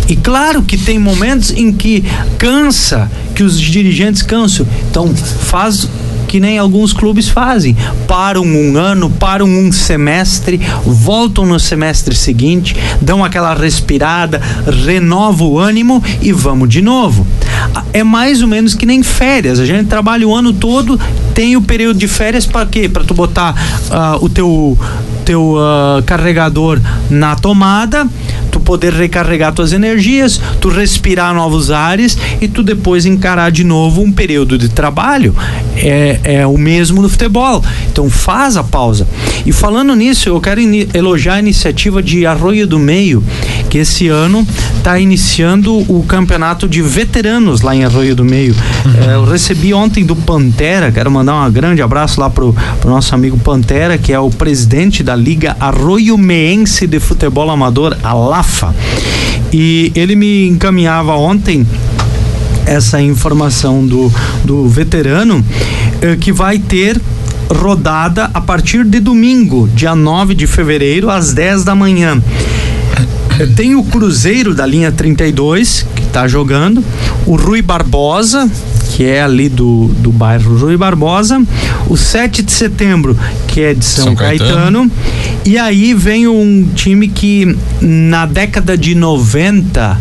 E 0.08 0.16
claro 0.16 0.62
que 0.62 0.78
tem 0.78 0.98
momentos 0.98 1.50
em 1.50 1.70
que 1.70 2.02
cansa, 2.38 3.10
que 3.32 3.42
os 3.42 3.60
dirigentes 3.60 4.22
cansam. 4.22 4.66
Então, 4.90 5.14
faz 5.14 5.88
que 6.32 6.40
nem 6.40 6.56
alguns 6.56 6.94
clubes 6.94 7.28
fazem. 7.28 7.76
Param 8.08 8.42
um 8.42 8.78
ano, 8.78 9.10
param 9.10 9.46
um 9.46 9.70
semestre, 9.70 10.58
voltam 10.82 11.44
no 11.44 11.60
semestre 11.60 12.14
seguinte, 12.14 12.74
dão 13.02 13.22
aquela 13.22 13.52
respirada, 13.52 14.40
renova 14.86 15.44
o 15.44 15.58
ânimo 15.58 16.02
e 16.22 16.32
vamos 16.32 16.70
de 16.70 16.80
novo. 16.80 17.26
É 17.92 18.02
mais 18.02 18.40
ou 18.40 18.48
menos 18.48 18.74
que 18.74 18.86
nem 18.86 19.02
férias. 19.02 19.60
A 19.60 19.66
gente 19.66 19.88
trabalha 19.88 20.26
o 20.26 20.34
ano 20.34 20.54
todo, 20.54 20.98
tem 21.34 21.54
o 21.54 21.60
período 21.60 21.98
de 21.98 22.08
férias 22.08 22.46
para 22.46 22.64
quê? 22.64 22.88
Para 22.88 23.04
tu 23.04 23.12
botar 23.12 23.54
uh, 23.90 24.24
o 24.24 24.28
teu 24.30 24.78
teu 25.26 25.54
uh, 25.54 26.02
carregador 26.04 26.80
na 27.08 27.36
tomada 27.36 28.08
poder 28.62 28.92
recarregar 28.92 29.52
tuas 29.52 29.72
energias, 29.72 30.40
tu 30.60 30.68
respirar 30.68 31.34
novos 31.34 31.70
ares 31.70 32.16
e 32.40 32.48
tu 32.48 32.62
depois 32.62 33.04
encarar 33.04 33.50
de 33.50 33.64
novo 33.64 34.02
um 34.02 34.12
período 34.12 34.56
de 34.56 34.68
trabalho. 34.68 35.34
É, 35.76 36.20
é 36.24 36.46
o 36.46 36.56
mesmo 36.56 37.02
no 37.02 37.08
futebol. 37.08 37.62
Então 37.90 38.08
faz 38.08 38.56
a 38.56 38.64
pausa. 38.64 39.06
E 39.44 39.52
falando 39.52 39.94
nisso, 39.94 40.28
eu 40.28 40.40
quero 40.40 40.60
elogiar 40.94 41.34
a 41.34 41.38
iniciativa 41.38 42.02
de 42.02 42.24
Arroio 42.24 42.66
do 42.66 42.78
Meio, 42.78 43.22
que 43.68 43.78
esse 43.78 44.08
ano 44.08 44.46
está 44.82 44.98
iniciando 44.98 45.78
o 45.88 46.02
campeonato 46.02 46.68
de 46.68 46.82
veteranos 46.82 47.60
lá 47.60 47.74
em 47.74 47.84
Arroio 47.84 48.16
do 48.16 48.24
Meio. 48.24 48.52
Uhum. 48.84 49.10
É, 49.10 49.14
eu 49.14 49.24
recebi 49.24 49.72
ontem 49.72 50.04
do 50.04 50.16
Pantera, 50.16 50.90
quero 50.90 51.08
mandar 51.08 51.36
um 51.36 51.52
grande 51.52 51.80
abraço 51.80 52.20
lá 52.20 52.28
pro, 52.28 52.52
pro 52.80 52.90
nosso 52.90 53.14
amigo 53.14 53.38
Pantera, 53.38 53.96
que 53.96 54.12
é 54.12 54.18
o 54.18 54.28
presidente 54.28 55.04
da 55.04 55.14
Liga 55.14 55.56
Arroio 55.60 56.18
Meense 56.18 56.88
de 56.88 56.98
Futebol 56.98 57.48
Amador, 57.48 57.96
a 58.02 58.12
LAFA. 58.12 58.74
E 59.52 59.92
ele 59.94 60.16
me 60.16 60.48
encaminhava 60.48 61.14
ontem 61.14 61.64
essa 62.66 63.00
informação 63.00 63.86
do, 63.86 64.12
do 64.44 64.68
veterano 64.68 65.44
eh, 66.00 66.16
que 66.20 66.32
vai 66.32 66.58
ter 66.58 67.00
rodada 67.52 68.30
a 68.34 68.40
partir 68.40 68.84
de 68.84 68.98
domingo, 68.98 69.68
dia 69.74 69.94
9 69.94 70.34
de 70.34 70.48
fevereiro, 70.48 71.08
às 71.08 71.32
10 71.32 71.62
da 71.62 71.74
manhã. 71.76 72.20
Tem 73.46 73.74
o 73.74 73.82
Cruzeiro 73.82 74.54
da 74.54 74.66
linha 74.66 74.92
32, 74.92 75.86
que 75.94 76.02
está 76.02 76.28
jogando, 76.28 76.84
o 77.26 77.36
Rui 77.36 77.62
Barbosa, 77.62 78.50
que 78.90 79.04
é 79.04 79.22
ali 79.22 79.48
do, 79.48 79.86
do 79.98 80.12
bairro 80.12 80.56
Rui 80.58 80.76
Barbosa, 80.76 81.42
o 81.88 81.96
7 81.96 82.42
de 82.42 82.52
setembro, 82.52 83.18
que 83.48 83.60
é 83.60 83.74
de 83.74 83.84
São, 83.84 84.04
São 84.04 84.14
Caetano. 84.14 84.54
Caetano, 84.54 84.90
e 85.44 85.58
aí 85.58 85.94
vem 85.94 86.28
um 86.28 86.68
time 86.74 87.08
que 87.08 87.56
na 87.80 88.26
década 88.26 88.76
de 88.76 88.94
90 88.94 89.98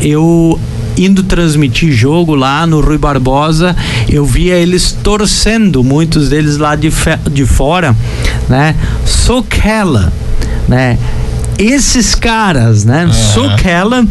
eu 0.00 0.58
indo 0.96 1.22
transmitir 1.24 1.92
jogo 1.92 2.34
lá 2.34 2.66
no 2.66 2.80
Rui 2.80 2.98
Barbosa, 2.98 3.74
eu 4.08 4.24
via 4.24 4.54
eles 4.54 4.92
torcendo, 4.92 5.82
muitos 5.82 6.28
deles 6.28 6.56
lá 6.56 6.76
de, 6.76 6.90
de 7.32 7.46
fora, 7.46 7.94
né? 8.48 8.76
Sokela, 9.04 10.12
né? 10.68 10.98
Esses 11.58 12.14
caras, 12.14 12.84
né? 12.84 13.06
Uhum. 13.06 13.12
Sokela, 13.12 14.06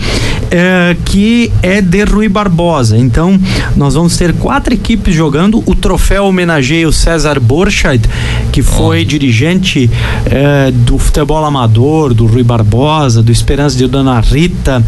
é, 0.49 0.95
que 1.05 1.51
é 1.61 1.81
de 1.81 2.03
Rui 2.03 2.29
Barbosa. 2.29 2.97
Então, 2.97 3.39
nós 3.75 3.95
vamos 3.95 4.15
ter 4.17 4.33
quatro 4.33 4.73
equipes 4.73 5.15
jogando. 5.15 5.63
O 5.65 5.75
troféu 5.75 6.25
homenageia 6.25 6.87
o 6.87 6.93
César 6.93 7.39
Borchardt, 7.39 8.07
que 8.51 8.61
foi 8.61 9.01
oh. 9.01 9.05
dirigente 9.05 9.89
é, 10.25 10.71
do 10.71 10.97
futebol 10.97 11.43
amador, 11.43 12.13
do 12.13 12.25
Rui 12.25 12.43
Barbosa, 12.43 13.21
do 13.21 13.31
Esperança 13.31 13.77
de 13.77 13.87
Dona 13.87 14.19
Rita. 14.19 14.83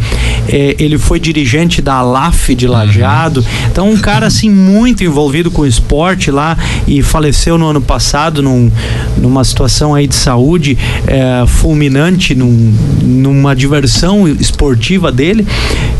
É, 0.48 0.76
ele 0.78 0.98
foi 0.98 1.18
dirigente 1.18 1.82
da 1.82 1.94
ALAF 1.94 2.54
de 2.54 2.66
Lajeado. 2.66 3.40
Uhum. 3.40 3.68
Então, 3.70 3.90
um 3.90 3.96
cara 3.96 4.26
assim 4.26 4.50
muito 4.50 5.04
envolvido 5.04 5.50
com 5.50 5.62
o 5.62 5.66
esporte 5.66 6.30
lá 6.30 6.56
e 6.86 7.02
faleceu 7.02 7.58
no 7.58 7.66
ano 7.66 7.80
passado 7.80 8.42
num, 8.42 8.70
numa 9.16 9.44
situação 9.44 9.94
aí 9.94 10.06
de 10.06 10.14
saúde 10.14 10.76
é, 11.06 11.44
fulminante 11.46 12.34
num, 12.34 12.74
numa 13.02 13.54
diversão 13.54 14.28
esportiva 14.28 15.10
dele 15.10 15.46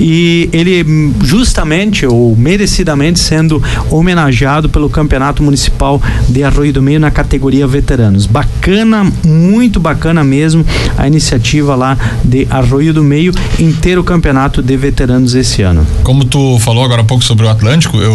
e 0.01 0.49
ele 0.53 1.13
justamente 1.23 2.07
ou 2.07 2.37
merecidamente 2.37 3.21
sendo 3.21 3.63
homenageado 3.91 4.69
pelo 4.69 4.89
Campeonato 4.91 5.43
Municipal 5.43 6.01
de 6.29 6.43
Arroio 6.43 6.73
do 6.73 6.83
Meio 6.83 7.01
na 7.01 7.11
categoria 7.11 7.67
veteranos. 7.67 8.27
Bacana, 8.27 9.11
muito 9.25 9.81
bacana 9.81 10.23
mesmo 10.23 10.65
a 10.97 11.07
iniciativa 11.07 11.75
lá 11.75 11.97
de 12.25 12.47
Arroio 12.51 12.93
do 12.93 13.03
Meio 13.03 13.33
em 13.59 13.73
ter 13.73 13.99
o 13.99 14.05
campeonato 14.05 14.63
de 14.63 14.77
veteranos 14.77 15.35
esse 15.35 15.63
ano. 15.63 15.87
Como 16.03 16.25
tu 16.25 16.59
falou 16.61 16.85
agora 16.85 17.03
há 17.03 17.05
pouco 17.05 17.25
sobre 17.25 17.47
o 17.47 17.49
Atlântico, 17.49 17.99
eu, 17.99 18.13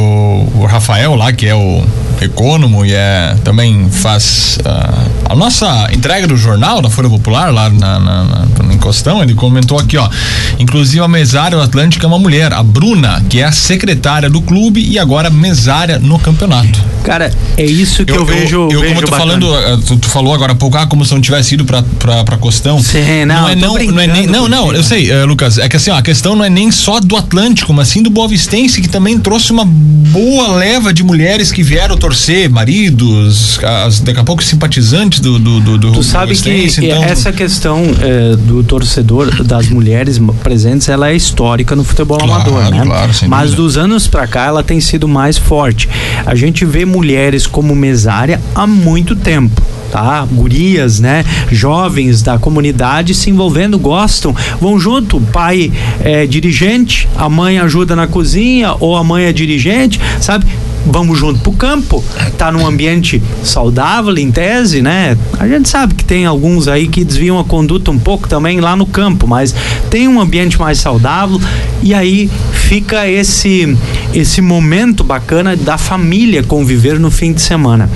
o 0.55 0.65
Rafael 0.65 1.15
lá, 1.15 1.31
que 1.31 1.47
é 1.47 1.55
o 1.55 1.83
econômico 2.21 2.85
e 2.85 2.93
é 2.93 3.35
também 3.43 3.89
faz 3.89 4.57
uh, 4.61 4.90
a 5.31 5.35
nossa 5.35 5.89
entrega 5.93 6.27
do 6.27 6.35
jornal 6.35 6.81
da 6.81 6.89
Folha 6.89 7.09
Popular 7.09 7.53
lá 7.53 7.69
na, 7.69 7.99
na, 7.99 8.23
na, 8.23 8.73
Encostão, 8.73 9.21
ele 9.21 9.33
comentou 9.33 9.77
aqui, 9.77 9.95
ó, 9.95 10.09
inclusive 10.57 11.03
a 11.03 11.07
mesária 11.07 11.57
do 11.57 11.63
Atlântico 11.63 12.03
é 12.03 12.07
uma 12.07 12.17
mulher, 12.17 12.51
a 12.51 12.63
Bruna, 12.63 13.23
que 13.29 13.39
é 13.39 13.43
a 13.43 13.51
secretária 13.51 14.29
do 14.29 14.41
clube 14.41 14.81
e 14.83 14.97
agora 14.97 15.29
mesária 15.29 15.99
no 15.99 16.17
campeonato. 16.17 16.79
Cara, 17.03 17.31
é 17.57 17.65
isso 17.65 18.03
que 18.05 18.11
eu, 18.11 18.17
eu 18.17 18.25
vejo. 18.25 18.55
Eu, 18.55 18.71
eu 18.71 18.81
vejo 18.81 18.93
como 18.93 19.05
eu 19.05 19.09
tô 19.09 19.15
falando, 19.15 19.57
eh, 19.57 19.77
tu, 19.85 19.97
tu, 19.97 20.09
falou 20.09 20.33
agora 20.33 20.53
há 20.53 20.55
pouco, 20.55 20.77
ah, 20.77 20.87
como 20.87 21.05
se 21.05 21.13
não 21.13 21.21
tivesse 21.21 21.53
ido 21.55 21.65
pra, 21.65 21.83
pra, 21.99 22.23
pra 22.23 22.37
Costão. 22.37 22.81
Sim, 22.81 23.25
não, 23.25 23.41
não 23.41 23.49
é 23.49 23.55
não, 23.55 23.73
não 23.73 24.01
é 24.01 24.07
nem, 24.07 24.27
não, 24.27 24.47
não, 24.47 24.73
eu 24.73 24.83
sei, 24.83 25.11
uh, 25.11 25.25
Lucas, 25.25 25.57
é 25.57 25.69
que 25.69 25.77
assim, 25.77 25.91
ó, 25.91 25.97
a 25.97 26.01
questão 26.01 26.35
não 26.35 26.43
é 26.43 26.49
nem 26.49 26.71
só 26.71 26.99
do 26.99 27.15
Atlântico, 27.15 27.73
mas 27.73 27.89
sim 27.89 28.01
do 28.01 28.09
Boa 28.09 28.27
Vistense, 28.27 28.81
que 28.81 28.87
também 28.87 29.19
trouxe 29.19 29.51
uma 29.51 29.65
boa 29.65 30.55
leva 30.55 30.93
de 30.93 31.03
mulheres 31.03 31.51
que 31.51 31.61
vieram 31.61 31.97
torcer, 31.97 32.49
maridos, 32.49 33.59
as, 33.63 33.99
daqui 33.99 34.19
a 34.19 34.23
pouco 34.23 34.43
simpatizantes 34.43 34.80
do 35.21 35.39
do, 35.39 35.59
do, 35.59 35.77
do 35.77 35.91
Tu 35.93 36.03
sabe 36.03 36.35
que 36.35 36.49
então... 36.49 37.03
essa 37.03 37.31
questão 37.31 37.83
é, 38.01 38.35
do 38.35 38.63
torcedor 38.63 39.43
das 39.43 39.69
mulheres 39.69 40.19
presentes, 40.43 40.89
ela 40.89 41.09
é 41.09 41.15
histórica 41.15 41.75
no 41.75 41.83
futebol 41.83 42.17
claro, 42.17 42.33
amador, 42.33 42.71
né? 42.71 42.83
Claro, 42.85 43.11
Mas 43.27 43.53
dos 43.53 43.77
anos 43.77 44.07
para 44.07 44.27
cá 44.27 44.45
ela 44.45 44.63
tem 44.63 44.79
sido 44.79 45.07
mais 45.07 45.37
forte. 45.37 45.87
A 46.25 46.35
gente 46.35 46.65
vê 46.65 46.85
mulheres 46.85 47.45
como 47.47 47.75
mesária 47.75 48.41
há 48.55 48.65
muito 48.65 49.15
tempo 49.15 49.61
tá? 49.91 50.25
Gurias, 50.31 50.99
né? 50.99 51.25
Jovens 51.51 52.21
da 52.21 52.39
comunidade 52.39 53.13
se 53.13 53.29
envolvendo, 53.29 53.77
gostam, 53.77 54.33
vão 54.59 54.79
junto. 54.79 55.17
O 55.17 55.21
pai 55.21 55.71
é 55.99 56.25
dirigente, 56.25 57.07
a 57.15 57.27
mãe 57.27 57.59
ajuda 57.59 57.95
na 57.95 58.07
cozinha 58.07 58.73
ou 58.79 58.95
a 58.95 59.03
mãe 59.03 59.25
é 59.25 59.33
dirigente, 59.33 59.99
sabe? 60.21 60.45
Vamos 60.85 61.17
junto 61.17 61.39
pro 61.41 61.51
campo, 61.53 62.03
tá 62.37 62.51
num 62.51 62.65
ambiente 62.65 63.21
saudável 63.43 64.17
em 64.17 64.31
tese, 64.31 64.81
né? 64.81 65.17
A 65.39 65.47
gente 65.47 65.69
sabe 65.69 65.93
que 65.93 66.03
tem 66.03 66.25
alguns 66.25 66.67
aí 66.67 66.87
que 66.87 67.03
desviam 67.03 67.39
a 67.39 67.43
conduta 67.43 67.91
um 67.91 67.99
pouco 67.99 68.27
também 68.27 68.59
lá 68.59 68.75
no 68.75 68.85
campo, 68.85 69.27
mas 69.27 69.53
tem 69.89 70.07
um 70.07 70.19
ambiente 70.19 70.59
mais 70.59 70.79
saudável 70.79 71.39
e 71.81 71.93
aí 71.93 72.29
fica 72.53 73.07
esse 73.07 73.77
esse 74.13 74.41
momento 74.41 75.03
bacana 75.03 75.55
da 75.55 75.77
família 75.77 76.43
conviver 76.43 76.99
no 76.99 77.11
fim 77.11 77.33
de 77.33 77.41
semana. 77.41 77.89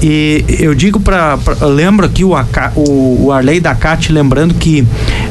E 0.00 0.44
eu 0.60 0.74
digo 0.74 1.00
para 1.00 1.38
lembro 1.62 2.06
aqui 2.06 2.24
o, 2.24 2.34
o, 2.76 3.26
o 3.26 3.32
Arley 3.32 3.58
da 3.58 3.74
CAT 3.74 4.12
lembrando 4.12 4.54
que 4.54 4.86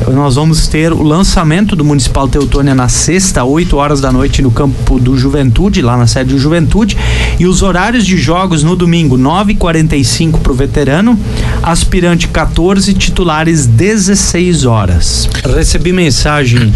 nós 0.07 0.35
vamos 0.35 0.67
ter 0.67 0.91
o 0.91 1.03
lançamento 1.03 1.75
do 1.75 1.85
Municipal 1.85 2.27
Teutônia 2.27 2.75
na 2.75 2.89
sexta, 2.89 3.43
8 3.43 3.77
horas 3.77 4.01
da 4.01 4.11
noite 4.11 4.41
no 4.41 4.51
campo 4.51 4.99
do 4.99 5.17
Juventude, 5.17 5.81
lá 5.81 5.95
na 5.95 6.05
sede 6.05 6.33
do 6.33 6.39
Juventude, 6.39 6.97
e 7.39 7.45
os 7.45 7.61
horários 7.61 8.05
de 8.05 8.17
jogos 8.17 8.63
no 8.63 8.75
domingo 8.75 9.17
9:45 9.17 10.39
para 10.39 10.51
o 10.51 10.55
veterano, 10.55 11.17
aspirante 11.63 12.27
14, 12.27 12.93
titulares 12.93 13.65
16 13.65 14.65
horas. 14.65 15.29
Recebi 15.55 15.93
mensagem 15.93 16.73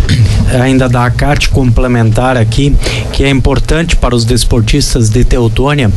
ainda 0.61 0.87
da 0.87 1.09
CAT 1.09 1.49
complementar 1.49 2.37
aqui, 2.37 2.75
que 3.11 3.23
é 3.23 3.29
importante 3.29 3.95
para 3.95 4.15
os 4.15 4.23
desportistas 4.25 5.09
de 5.09 5.23
Teutônia. 5.23 5.91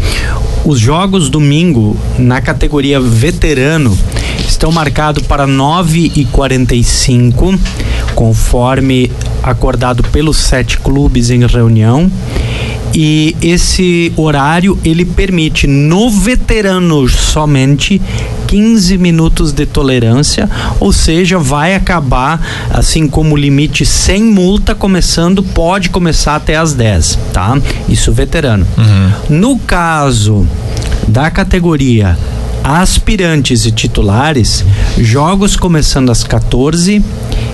Os 0.64 0.78
jogos 0.78 1.28
domingo 1.28 1.83
na 2.18 2.40
categoria 2.40 3.00
veterano 3.00 3.96
estão 4.46 4.70
marcados 4.70 5.26
para 5.26 5.46
9 5.46 6.12
e 6.14 6.24
45 6.26 7.58
conforme 8.14 9.10
acordado 9.42 10.02
pelos 10.04 10.36
sete 10.36 10.78
clubes 10.78 11.30
em 11.30 11.46
reunião 11.46 12.10
e 12.94 13.34
esse 13.42 14.12
horário 14.16 14.78
ele 14.84 15.04
permite 15.04 15.66
no 15.66 16.10
veterano 16.10 17.08
somente 17.08 18.00
15 18.46 18.96
minutos 18.98 19.52
de 19.52 19.66
tolerância, 19.66 20.48
ou 20.78 20.92
seja, 20.92 21.38
vai 21.38 21.74
acabar 21.74 22.40
assim 22.70 23.08
como 23.08 23.36
limite 23.36 23.84
sem 23.84 24.22
multa 24.22 24.74
começando 24.74 25.42
pode 25.42 25.90
começar 25.90 26.36
até 26.36 26.56
as 26.56 26.72
10, 26.72 27.18
tá? 27.32 27.58
Isso 27.88 28.12
veterano. 28.12 28.66
Uhum. 28.78 29.38
No 29.40 29.58
caso 29.58 30.46
da 31.08 31.30
categoria 31.30 32.16
aspirantes 32.62 33.66
e 33.66 33.70
titulares, 33.70 34.64
jogos 34.96 35.54
começando 35.54 36.10
às 36.10 36.24
14 36.24 37.04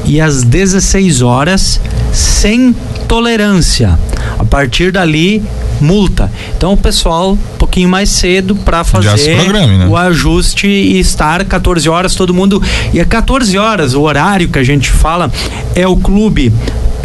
e 0.05 0.21
às 0.21 0.45
16 0.45 1.21
horas 1.23 1.81
sem 2.13 2.75
tolerância. 3.09 3.99
A 4.41 4.45
partir 4.45 4.91
dali, 4.91 5.43
multa. 5.81 6.33
Então 6.57 6.73
o 6.73 6.77
pessoal 6.77 7.33
um 7.33 7.59
pouquinho 7.59 7.91
mais 7.91 8.09
cedo 8.09 8.57
para 8.57 8.83
fazer 8.85 9.37
programe, 9.37 9.77
né? 9.77 9.87
o 9.87 9.97
ajuste 9.97 10.67
e 10.67 10.99
estar 10.99 11.45
14 11.45 11.87
horas 11.91 12.15
todo 12.15 12.33
mundo 12.33 12.63
e 12.93 12.99
é 12.99 13.05
14 13.05 13.59
horas 13.59 13.93
o 13.93 14.01
horário 14.01 14.49
que 14.49 14.59
a 14.59 14.65
gente 14.65 14.91
fala 14.91 15.31
é 15.75 15.87
o 15.87 15.95
clube 15.95 16.51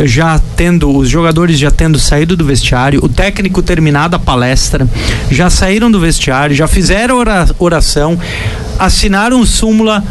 já 0.03 0.39
tendo 0.55 0.95
os 0.95 1.09
jogadores 1.09 1.59
já 1.59 1.71
tendo 1.71 1.99
saído 1.99 2.35
do 2.35 2.45
vestiário, 2.45 2.99
o 3.03 3.09
técnico 3.09 3.61
terminado 3.61 4.15
a 4.15 4.19
palestra, 4.19 4.87
já 5.29 5.49
saíram 5.49 5.91
do 5.91 5.99
vestiário, 5.99 6.55
já 6.55 6.67
fizeram 6.67 7.17
oração, 7.59 8.17
assinaram 8.79 9.45
súmula 9.45 10.03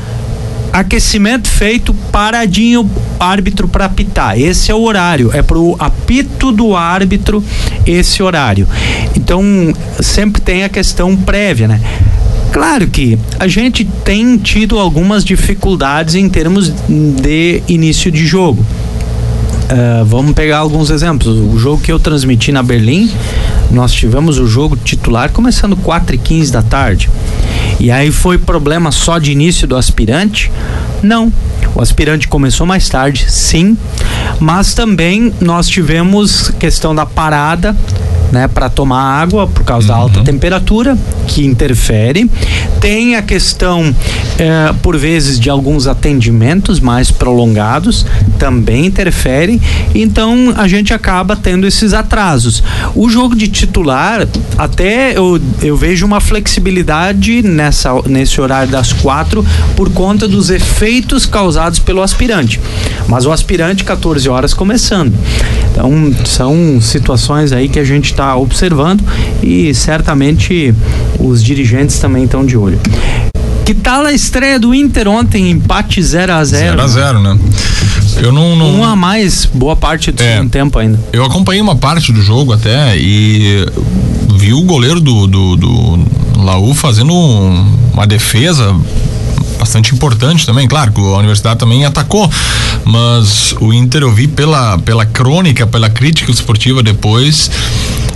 aquecimento 0.74 1.46
feito 1.46 1.94
paradinho 2.10 2.90
árbitro 3.20 3.68
para 3.68 3.84
apitar. 3.84 4.36
Esse 4.36 4.72
é 4.72 4.74
o 4.74 4.82
horário, 4.82 5.30
é 5.32 5.40
pro 5.40 5.76
apito 5.78 6.50
do 6.50 6.74
árbitro 6.74 7.44
esse 7.86 8.20
horário. 8.20 8.66
Então, 9.14 9.40
sempre 10.00 10.42
tem 10.42 10.64
a 10.64 10.68
questão 10.68 11.14
prévia, 11.14 11.68
né? 11.68 11.80
Claro 12.52 12.88
que 12.88 13.16
a 13.38 13.46
gente 13.46 13.84
tem 14.04 14.36
tido 14.36 14.80
algumas 14.80 15.24
dificuldades 15.24 16.16
em 16.16 16.28
termos 16.28 16.72
de 16.88 17.62
início 17.68 18.10
de 18.10 18.26
jogo. 18.26 18.66
Uh, 19.64 20.04
vamos 20.04 20.32
pegar 20.32 20.58
alguns 20.58 20.90
exemplos. 20.90 21.38
O 21.38 21.56
jogo 21.56 21.80
que 21.80 21.92
eu 21.92 22.00
transmiti 22.00 22.50
na 22.50 22.62
Berlim, 22.62 23.10
nós 23.70 23.92
tivemos 23.92 24.38
o 24.38 24.46
jogo 24.46 24.76
titular 24.76 25.30
começando 25.30 25.76
4 25.76 26.14
e 26.14 26.18
15 26.18 26.52
da 26.52 26.62
tarde. 26.62 27.10
E 27.80 27.90
aí 27.90 28.10
foi 28.10 28.38
problema 28.38 28.90
só 28.92 29.18
de 29.18 29.32
início 29.32 29.66
do 29.66 29.76
aspirante? 29.76 30.50
Não. 31.02 31.32
O 31.74 31.80
aspirante 31.80 32.28
começou 32.28 32.66
mais 32.66 32.88
tarde, 32.88 33.26
sim, 33.28 33.76
mas 34.38 34.74
também 34.74 35.32
nós 35.40 35.68
tivemos 35.68 36.50
questão 36.58 36.94
da 36.94 37.04
parada 37.04 37.76
né, 38.30 38.46
para 38.48 38.68
tomar 38.68 39.20
água 39.20 39.46
por 39.46 39.64
causa 39.64 39.92
uhum. 39.92 39.94
da 39.94 40.02
alta 40.02 40.18
uhum. 40.20 40.24
temperatura 40.24 40.96
que 41.26 41.46
interfere. 41.46 42.28
Tem 42.80 43.14
a 43.14 43.22
questão, 43.22 43.94
eh, 44.38 44.74
por 44.82 44.96
vezes, 44.96 45.38
de 45.38 45.48
alguns 45.48 45.86
atendimentos 45.86 46.80
mais 46.80 47.10
prolongados, 47.10 48.04
também 48.38 48.86
interfere. 48.86 49.60
Então 49.94 50.52
a 50.56 50.66
gente 50.66 50.92
acaba 50.92 51.36
tendo 51.36 51.66
esses 51.66 51.92
atrasos. 51.92 52.62
O 52.94 53.08
jogo 53.08 53.36
de 53.36 53.46
titular, 53.46 54.26
até 54.58 55.16
eu, 55.16 55.40
eu 55.62 55.76
vejo 55.76 56.04
uma 56.04 56.20
flexibilidade 56.20 57.42
nessa, 57.42 57.90
nesse 58.06 58.40
horário 58.40 58.70
das 58.70 58.92
quatro 58.92 59.44
por 59.76 59.90
conta 59.90 60.26
dos 60.26 60.50
efeitos 60.50 61.24
causados 61.24 61.78
pelo 61.78 62.02
aspirante. 62.02 62.60
Mas 63.06 63.26
o 63.26 63.32
aspirante 63.32 63.84
14 63.84 64.28
horas 64.28 64.52
começando. 64.52 65.12
Então 65.70 66.12
são 66.24 66.80
situações 66.80 67.52
aí 67.52 67.68
que 67.68 67.78
a 67.78 67.84
gente 67.84 68.10
está 68.10 68.24
está 68.24 68.36
observando 68.36 69.04
e 69.42 69.74
certamente 69.74 70.74
os 71.18 71.42
dirigentes 71.42 71.98
também 71.98 72.24
estão 72.24 72.44
de 72.44 72.56
olho. 72.56 72.78
Que 73.64 73.72
tal 73.72 74.04
a 74.04 74.12
estreia 74.12 74.58
do 74.58 74.74
Inter 74.74 75.08
ontem, 75.08 75.50
empate 75.50 76.02
0 76.02 76.32
a 76.32 76.44
0 76.44 76.66
0 76.70 76.82
a 76.82 76.86
0 76.86 77.22
né? 77.22 77.38
Eu 78.22 78.30
não, 78.30 78.54
não... 78.54 78.80
Um 78.80 78.84
a 78.84 78.94
mais, 78.94 79.46
boa 79.46 79.74
parte 79.74 80.12
do 80.12 80.22
é, 80.22 80.44
tempo 80.50 80.78
ainda. 80.78 81.00
Eu 81.12 81.24
acompanhei 81.24 81.62
uma 81.62 81.74
parte 81.74 82.12
do 82.12 82.20
jogo 82.20 82.52
até 82.52 82.96
e 82.96 83.66
vi 84.36 84.52
o 84.52 84.62
goleiro 84.62 85.00
do, 85.00 85.26
do, 85.26 85.56
do 85.56 85.98
Laú 86.36 86.74
fazendo 86.74 87.12
um, 87.12 87.76
uma 87.92 88.06
defesa 88.06 88.76
bastante 89.58 89.94
importante 89.94 90.46
também, 90.46 90.66
claro, 90.68 90.92
que 90.92 91.00
a 91.00 91.18
universidade 91.18 91.58
também 91.58 91.84
atacou, 91.84 92.30
mas 92.84 93.54
o 93.60 93.72
Inter 93.72 94.02
eu 94.02 94.12
vi 94.12 94.28
pela, 94.28 94.78
pela 94.78 95.06
crônica, 95.06 95.66
pela 95.66 95.88
crítica 95.88 96.30
esportiva 96.30 96.82
depois, 96.82 97.50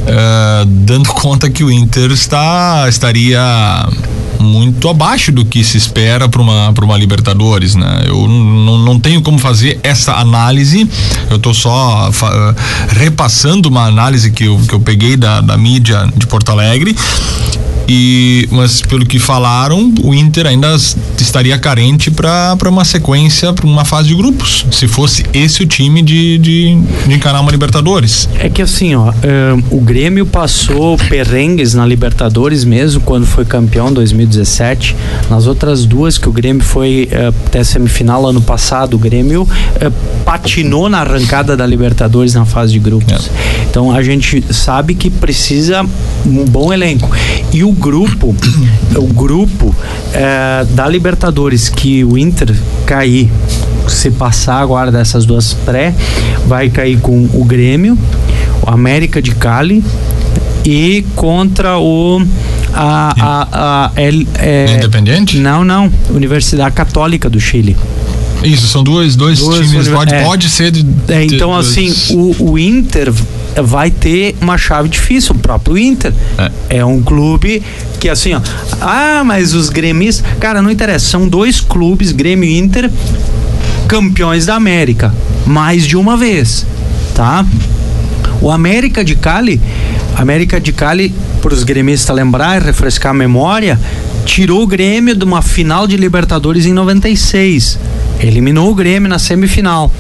uh, 0.03 0.65
dando 0.67 1.09
conta 1.15 1.49
que 1.51 1.65
o 1.65 1.71
Inter 1.71 2.11
está 2.11 2.87
estaria 2.89 3.41
muito 4.39 4.89
abaixo 4.89 5.33
do 5.33 5.45
que 5.45 5.65
se 5.65 5.77
espera 5.77 6.29
para 6.29 6.41
uma 6.41 6.73
para 6.73 6.85
uma 6.85 6.97
Libertadores, 6.97 7.75
né? 7.75 8.05
Eu 8.07 8.29
não 8.29 8.99
tenho 8.99 9.21
como 9.21 9.39
fazer 9.39 9.81
essa 9.83 10.15
análise. 10.15 10.89
Eu 11.29 11.37
estou 11.37 11.53
só 11.53 12.11
repassando 12.89 13.69
uma 13.69 13.85
análise 13.85 14.31
que 14.31 14.45
eu, 14.45 14.59
que 14.69 14.75
eu 14.75 14.81
peguei 14.81 15.17
da, 15.17 15.41
da 15.41 15.57
mídia 15.57 16.09
de 16.17 16.27
Porto 16.27 16.51
Alegre 16.51 16.95
E, 17.89 18.47
mas 18.51 18.83
pelo 18.83 19.07
que 19.07 19.19
falaram, 19.19 19.93
o 20.03 20.15
Inter 20.15 20.47
ainda 20.47 20.77
estaria 21.19 21.59
carente 21.59 22.11
para 22.11 22.57
uma 22.67 22.85
sequência, 22.85 23.53
para 23.53 23.67
uma 23.67 23.85
fase 23.85 24.09
de 24.09 24.15
grupos. 24.15 24.67
Se 24.71 24.87
fosse 24.87 25.25
esse 25.33 25.63
o 25.63 25.67
time 25.67 26.03
de, 26.03 26.39
de, 26.39 26.75
de 27.07 27.15
encarar 27.15 27.41
uma 27.41 27.51
Libertadores. 27.51 28.29
É 28.39 28.49
que 28.49 28.61
assim, 28.61 28.95
ó, 28.95 29.11
um, 29.11 29.77
o 29.77 29.81
Grêmio 29.81 30.27
passou 30.27 30.97
perrengues 30.97 31.75
na 31.75 31.87
Libertadores 31.87 32.65
mesmo 32.65 33.01
quando 33.01 33.27
foi 33.27 33.45
campeão 33.45 33.89
em 33.89 33.95
2017. 33.95 34.95
Nas 35.31 35.47
outras 35.47 35.87
duas 35.87 36.19
que 36.19 36.29
o 36.29 36.33
Grêmio 36.33 36.63
foi 36.63 37.09
uh, 37.11 37.35
até 37.47 37.65
semifinal 37.65 38.27
ano 38.27 38.43
passado, 38.43 38.95
o 38.95 38.99
Grêmio 38.99 39.43
uh, 39.43 40.25
patinou 40.25 40.89
na 40.89 41.01
arrancada 41.01 41.57
da 41.57 41.67
Libertadores 41.67 42.35
na 42.35 42.45
fase 42.45 42.73
de 42.73 42.79
grupos. 42.79 43.13
É. 43.13 43.63
Então 43.71 43.91
a 43.91 44.03
gente 44.03 44.45
sabe 44.53 44.95
que 44.95 45.09
precisa 45.09 45.85
um 46.27 46.45
bom 46.45 46.73
elenco. 46.73 47.11
E 47.53 47.65
o 47.65 47.78
grupo, 47.79 48.35
o 48.97 49.07
grupo 49.07 49.75
é, 50.13 50.67
da 50.71 50.87
Libertadores 50.89 51.69
que 51.69 52.05
o 52.05 52.19
Inter 52.19 52.55
cair, 52.85 53.31
se 53.87 54.11
passar 54.11 54.61
agora 54.61 54.91
dessas 54.93 55.25
duas 55.25 55.55
pré, 55.55 55.95
vai 56.47 56.69
cair 56.69 57.01
com 57.01 57.29
o 57.33 57.45
Grêmio, 57.45 57.97
o 58.67 58.71
América 58.71 59.23
de 59.23 59.35
Cali 59.35 59.83
e 60.65 61.05
contra 61.15 61.79
o 61.79 62.21
a, 62.75 63.15
a, 63.19 63.87
a, 63.87 63.91
é, 63.97 64.77
Independente? 64.77 65.39
Não, 65.39 65.65
não. 65.65 65.91
Universidade 66.11 66.75
Católica 66.75 67.31
do 67.31 67.41
Chile. 67.41 67.77
Isso, 68.43 68.69
são 68.69 68.85
dois, 68.85 69.17
dois, 69.17 69.41
dois 69.41 69.69
times. 69.69 69.89
Pode, 69.89 70.15
é, 70.15 70.23
pode 70.23 70.49
ser 70.49 70.71
de. 70.71 70.87
É, 71.09 71.25
então, 71.25 71.53
de, 71.53 71.59
assim, 71.59 71.93
o, 72.11 72.53
o 72.53 72.59
Inter 72.59 73.13
vai 73.63 73.91
ter 73.91 74.37
uma 74.41 74.57
chave 74.57 74.89
difícil, 74.89 75.35
o 75.35 75.39
próprio 75.39 75.79
Inter. 75.79 76.13
É. 76.39 76.79
é 76.79 76.85
um 76.85 77.03
clube 77.03 77.63
que 77.99 78.09
assim, 78.09 78.35
ó. 78.35 78.41
Ah, 78.81 79.23
mas 79.25 79.55
os 79.55 79.69
gremistas. 79.69 80.25
Cara, 80.39 80.63
não 80.63 80.71
interessa. 80.71 81.07
São 81.07 81.29
dois 81.29 81.61
clubes, 81.61 82.13
Grêmio 82.13 82.49
e 82.49 82.59
Inter, 82.59 82.91
campeões 83.87 84.47
da 84.47 84.55
América. 84.55 85.13
Mais 85.47 85.87
de 85.87 85.97
uma 85.97 86.17
vez. 86.17 86.67
Tá? 87.15 87.45
O 88.41 88.51
América 88.51 89.05
de 89.05 89.17
Cali. 89.17 89.61
América 90.17 90.61
de 90.61 90.73
Cali, 90.73 91.15
para 91.41 91.55
os 91.55 91.65
gremistas 91.65 92.15
lembrar 92.15 92.61
e 92.61 92.65
refrescar 92.65 93.11
a 93.11 93.15
memória, 93.15 93.79
tirou 94.25 94.63
o 94.63 94.67
Grêmio 94.67 95.17
de 95.17 95.25
uma 95.25 95.43
final 95.43 95.87
de 95.87 95.97
Libertadores 95.97 96.67
em 96.67 96.73
96. 96.73 97.79
Eliminou 98.21 98.71
o 98.71 98.75
Grêmio 98.75 99.09
na 99.09 99.19
semifinal. 99.19 99.91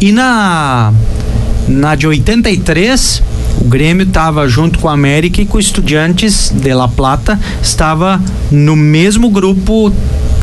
E 0.00 0.12
na 0.12 0.92
na 1.72 1.94
de 1.94 2.06
83, 2.06 3.22
o 3.60 3.64
Grêmio 3.64 4.04
estava 4.04 4.46
junto 4.48 4.78
com 4.78 4.88
a 4.88 4.92
América 4.92 5.40
e 5.40 5.46
com 5.46 5.56
o 5.56 5.60
Estudiantes 5.60 6.50
de 6.50 6.72
La 6.74 6.86
Plata, 6.86 7.38
estava 7.62 8.20
no 8.50 8.76
mesmo 8.76 9.30
grupo 9.30 9.92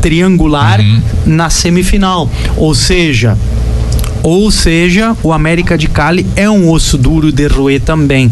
triangular 0.02 0.80
uhum. 0.80 1.00
na 1.26 1.48
semifinal. 1.48 2.28
Ou 2.56 2.74
seja, 2.74 3.38
ou 4.22 4.50
seja, 4.50 5.16
o 5.22 5.32
América 5.32 5.78
de 5.78 5.88
Cali 5.88 6.26
é 6.36 6.50
um 6.50 6.70
osso 6.70 6.98
duro 6.98 7.32
de 7.32 7.46
roer 7.46 7.80
também. 7.80 8.30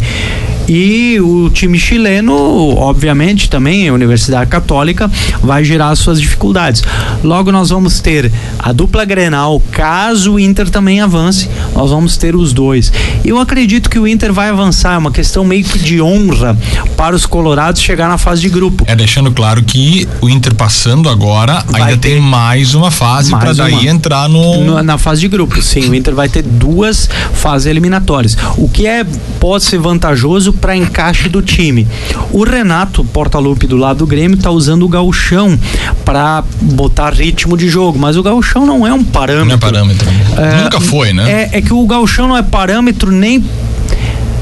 E 0.69 1.19
o 1.21 1.49
time 1.49 1.79
chileno, 1.79 2.35
obviamente, 2.77 3.49
também, 3.49 3.89
a 3.89 3.95
Universidade 3.95 4.51
Católica, 4.51 5.11
vai 5.43 5.65
gerar 5.65 5.97
suas 5.97 6.21
dificuldades. 6.21 6.83
Logo, 7.25 7.51
nós 7.51 7.71
vamos 7.71 8.01
ter 8.01 8.31
a 8.59 8.71
dupla 8.73 9.05
Grenal, 9.07 9.63
caso 9.73 10.35
o 10.35 10.41
Inter 10.41 10.69
também 10.69 11.01
avance, 11.01 11.49
nós 11.75 11.91
vamos 11.91 12.19
ter 12.19 12.37
os 12.37 12.53
dois. 12.53 12.93
Eu 13.25 13.39
acredito 13.39 13.89
que 13.89 13.99
o 13.99 14.07
Inter 14.07 14.33
vai 14.33 14.51
avançar, 14.51 14.95
é 14.95 14.99
uma 14.99 15.11
questão 15.11 15.43
meio 15.43 15.65
que 15.65 15.79
de 15.79 16.03
honra 16.03 16.57
para 16.97 17.17
os 17.17 17.25
colorados 17.25 17.81
chegar 17.81 18.09
na 18.09 18.19
fase 18.19 18.43
de 18.43 18.51
grupo. 18.51 18.85
É 18.87 18.95
deixando 18.95 19.31
claro 19.33 19.63
que 19.63 20.07
o 20.21 20.29
Inter 20.29 20.55
passando 20.55 21.09
agora 21.09 21.65
vai 21.67 21.83
ainda 21.83 21.97
tem 21.97 22.21
mais 22.21 22.75
uma 22.75 22.91
fase 22.91 23.31
para 23.31 23.55
daí 23.55 23.73
uma. 23.73 23.85
entrar 23.85 24.29
no... 24.29 24.65
no... 24.65 24.83
na 24.83 24.99
fase 24.99 25.23
de 25.23 25.29
grupo. 25.29 25.63
Sim, 25.63 25.89
o 25.89 25.95
Inter 25.95 26.15
vai 26.15 26.29
ter 26.29 26.43
duas 26.43 27.09
fases 27.33 27.67
eliminatórias. 27.67 28.37
O 28.57 28.69
que 28.69 28.87
é 28.87 29.07
pode 29.41 29.65
ser 29.65 29.79
vantajoso 29.79 30.53
para 30.59 30.77
encaixe 30.77 31.29
do 31.29 31.41
time. 31.41 31.87
O 32.33 32.45
Renato 32.45 33.05
Portaluppi 33.05 33.67
do 33.67 33.77
lado 33.77 33.99
do 33.99 34.07
Grêmio 34.07 34.37
está 34.37 34.51
usando 34.51 34.83
o 34.83 34.89
gauchão 34.89 35.59
para 36.05 36.45
botar 36.61 37.11
ritmo 37.11 37.57
de 37.57 37.69
jogo, 37.69 37.99
mas 37.99 38.17
o 38.17 38.23
gauchão 38.23 38.67
não 38.67 38.87
é 38.87 38.93
um 38.93 39.03
parâmetro. 39.03 39.49
Não 39.49 39.55
é 39.55 39.59
parâmetro. 39.59 40.09
É, 40.37 40.63
Nunca 40.65 40.81
foi, 40.81 41.13
né? 41.13 41.49
É, 41.53 41.59
é 41.59 41.63
que 41.63 41.73
o 41.73 41.87
gauchão 41.87 42.29
não 42.29 42.37
é 42.37 42.43
parâmetro 42.43 43.11
nem 43.11 43.45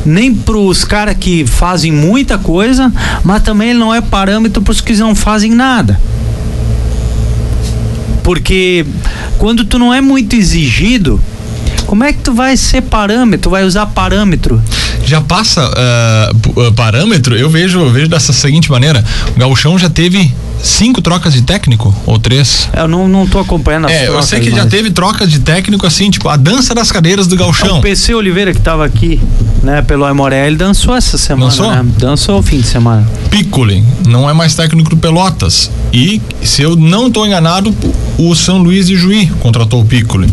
nem 0.04 0.32
para 0.32 0.56
os 0.56 0.84
caras 0.84 1.16
que 1.18 1.44
fazem 1.44 1.90
muita 1.90 2.38
coisa, 2.38 2.92
mas 3.24 3.42
também 3.42 3.70
ele 3.70 3.78
não 3.80 3.92
é 3.92 4.00
parâmetro 4.00 4.62
para 4.62 4.70
os 4.70 4.80
que 4.80 4.94
não 4.94 5.16
fazem 5.16 5.50
nada. 5.50 6.00
Porque 8.22 8.86
quando 9.36 9.64
tu 9.64 9.78
não 9.78 9.92
é 9.92 10.00
muito 10.00 10.36
exigido, 10.36 11.20
como 11.86 12.04
é 12.04 12.12
que 12.12 12.20
tu 12.20 12.32
vai 12.32 12.56
ser 12.56 12.82
parâmetro, 12.82 13.50
vai 13.50 13.64
usar 13.64 13.86
parâmetro? 13.86 14.62
Já 15.06 15.20
passa 15.20 15.70
uh, 15.70 16.72
parâmetro, 16.72 17.36
eu 17.36 17.48
vejo, 17.48 17.78
eu 17.78 17.92
vejo 17.92 18.08
dessa 18.08 18.32
seguinte 18.32 18.70
maneira, 18.70 19.04
o 19.36 19.38
Gauchão 19.38 19.78
já 19.78 19.88
teve 19.88 20.34
cinco 20.62 21.00
trocas 21.00 21.32
de 21.32 21.42
técnico 21.42 21.94
ou 22.06 22.18
três? 22.18 22.68
Eu 22.76 22.88
não, 22.88 23.06
não 23.08 23.26
tô 23.26 23.38
acompanhando 23.38 23.86
as 23.86 23.92
É, 23.92 24.04
trocas, 24.06 24.24
eu 24.24 24.28
sei 24.28 24.40
que 24.40 24.50
mas... 24.50 24.62
já 24.62 24.66
teve 24.66 24.90
trocas 24.90 25.30
de 25.30 25.40
técnico 25.40 25.86
assim, 25.86 26.10
tipo 26.10 26.28
a 26.28 26.36
dança 26.36 26.74
das 26.74 26.90
cadeiras 26.90 27.26
do 27.26 27.36
Galchão. 27.36 27.76
É, 27.76 27.78
o 27.78 27.80
PC 27.80 28.14
Oliveira 28.14 28.52
que 28.52 28.60
tava 28.60 28.84
aqui, 28.84 29.20
né, 29.62 29.82
pelo 29.82 30.04
Aimoré, 30.04 30.46
ele 30.46 30.56
dançou 30.56 30.94
essa 30.94 31.16
semana, 31.18 31.50
dançou? 31.50 31.70
Né? 31.70 31.84
Dançou 31.98 32.38
o 32.38 32.42
fim 32.42 32.60
de 32.60 32.66
semana. 32.66 33.06
Piccoli 33.30 33.84
não 34.06 34.28
é 34.28 34.32
mais 34.32 34.54
técnico 34.54 34.90
do 34.90 34.96
Pelotas 34.96 35.70
e 35.92 36.20
se 36.42 36.62
eu 36.62 36.76
não 36.76 37.10
tô 37.10 37.24
enganado, 37.26 37.74
o 38.18 38.34
São 38.34 38.58
Luís 38.58 38.86
de 38.86 38.96
Juí 38.96 39.26
contratou 39.40 39.80
o 39.80 39.84
Piccoli. 39.84 40.32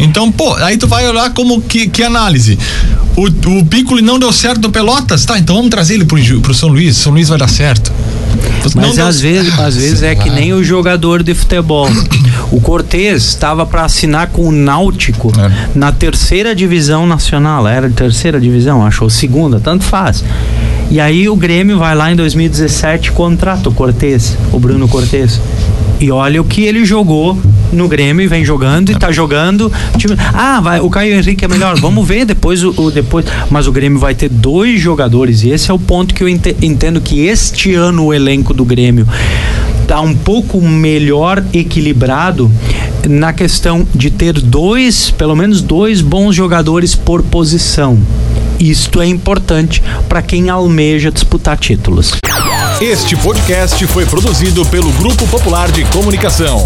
Então, 0.00 0.30
pô, 0.30 0.54
aí 0.54 0.76
tu 0.76 0.86
vai 0.86 1.06
olhar 1.08 1.32
como 1.32 1.60
que, 1.60 1.88
que 1.88 2.02
análise. 2.02 2.58
O, 3.16 3.26
o 3.58 3.64
Piccoli 3.66 4.00
não 4.02 4.18
deu 4.18 4.32
certo 4.32 4.62
no 4.62 4.70
Pelotas, 4.70 5.24
tá, 5.24 5.38
então 5.38 5.56
vamos 5.56 5.70
trazer 5.70 5.94
ele 5.94 6.04
pro, 6.04 6.18
pro 6.40 6.54
São 6.54 6.68
Luís, 6.68 6.96
São 6.96 7.12
Luís 7.12 7.28
vai 7.28 7.38
dar 7.38 7.48
certo. 7.48 7.92
Mas 8.74 8.98
às 8.98 9.20
vezes, 9.20 9.58
às 9.58 9.76
vezes 9.76 10.02
é 10.02 10.14
que 10.14 10.30
nem 10.30 10.52
o 10.52 10.62
jogador 10.62 11.22
de 11.22 11.34
futebol. 11.34 11.88
O 12.50 12.62
Cortez 12.62 13.24
estava 13.24 13.66
para 13.66 13.84
assinar 13.84 14.28
com 14.28 14.48
o 14.48 14.50
Náutico 14.50 15.30
é. 15.38 15.68
na 15.74 15.92
terceira 15.92 16.54
divisão 16.54 17.06
nacional. 17.06 17.68
Era 17.68 17.90
terceira 17.90 18.40
divisão, 18.40 18.86
achou 18.86 19.10
segunda, 19.10 19.60
tanto 19.60 19.84
faz. 19.84 20.24
E 20.90 20.98
aí 20.98 21.28
o 21.28 21.36
Grêmio 21.36 21.78
vai 21.78 21.94
lá 21.94 22.10
em 22.10 22.16
2017 22.16 23.12
contrata 23.12 23.68
o 23.68 23.72
Cortez, 23.72 24.34
o 24.50 24.58
Bruno 24.58 24.88
Cortez. 24.88 25.38
E 26.00 26.10
olha 26.10 26.40
o 26.40 26.44
que 26.44 26.62
ele 26.62 26.86
jogou 26.86 27.38
no 27.72 27.88
Grêmio 27.88 28.24
e 28.24 28.26
vem 28.26 28.44
jogando 28.44 28.90
e 28.90 28.94
tá 28.94 29.10
jogando. 29.10 29.72
Tipo, 29.96 30.14
ah, 30.34 30.60
vai, 30.60 30.80
o 30.80 30.90
Caio 30.90 31.14
Henrique 31.14 31.44
é 31.44 31.48
melhor. 31.48 31.78
Vamos 31.80 32.06
ver 32.06 32.24
depois 32.24 32.62
o, 32.62 32.74
o, 32.76 32.90
depois. 32.90 33.24
Mas 33.50 33.66
o 33.66 33.72
Grêmio 33.72 33.98
vai 33.98 34.14
ter 34.14 34.28
dois 34.28 34.80
jogadores 34.80 35.42
e 35.42 35.50
esse 35.50 35.70
é 35.70 35.74
o 35.74 35.78
ponto 35.78 36.14
que 36.14 36.22
eu 36.22 36.28
entendo 36.28 37.00
que 37.00 37.26
este 37.26 37.74
ano 37.74 38.06
o 38.06 38.14
elenco 38.14 38.52
do 38.54 38.64
Grêmio 38.64 39.06
tá 39.86 40.00
um 40.02 40.14
pouco 40.14 40.60
melhor 40.60 41.42
equilibrado 41.52 42.50
na 43.08 43.32
questão 43.32 43.88
de 43.94 44.10
ter 44.10 44.34
dois, 44.34 45.10
pelo 45.10 45.34
menos 45.34 45.62
dois 45.62 46.02
bons 46.02 46.36
jogadores 46.36 46.94
por 46.94 47.22
posição. 47.22 47.98
Isto 48.60 49.00
é 49.00 49.06
importante 49.06 49.82
para 50.08 50.20
quem 50.20 50.50
almeja 50.50 51.10
disputar 51.10 51.56
títulos. 51.56 52.12
Este 52.80 53.16
podcast 53.16 53.86
foi 53.86 54.04
produzido 54.04 54.64
pelo 54.66 54.92
Grupo 54.92 55.26
Popular 55.26 55.70
de 55.70 55.84
Comunicação. 55.86 56.62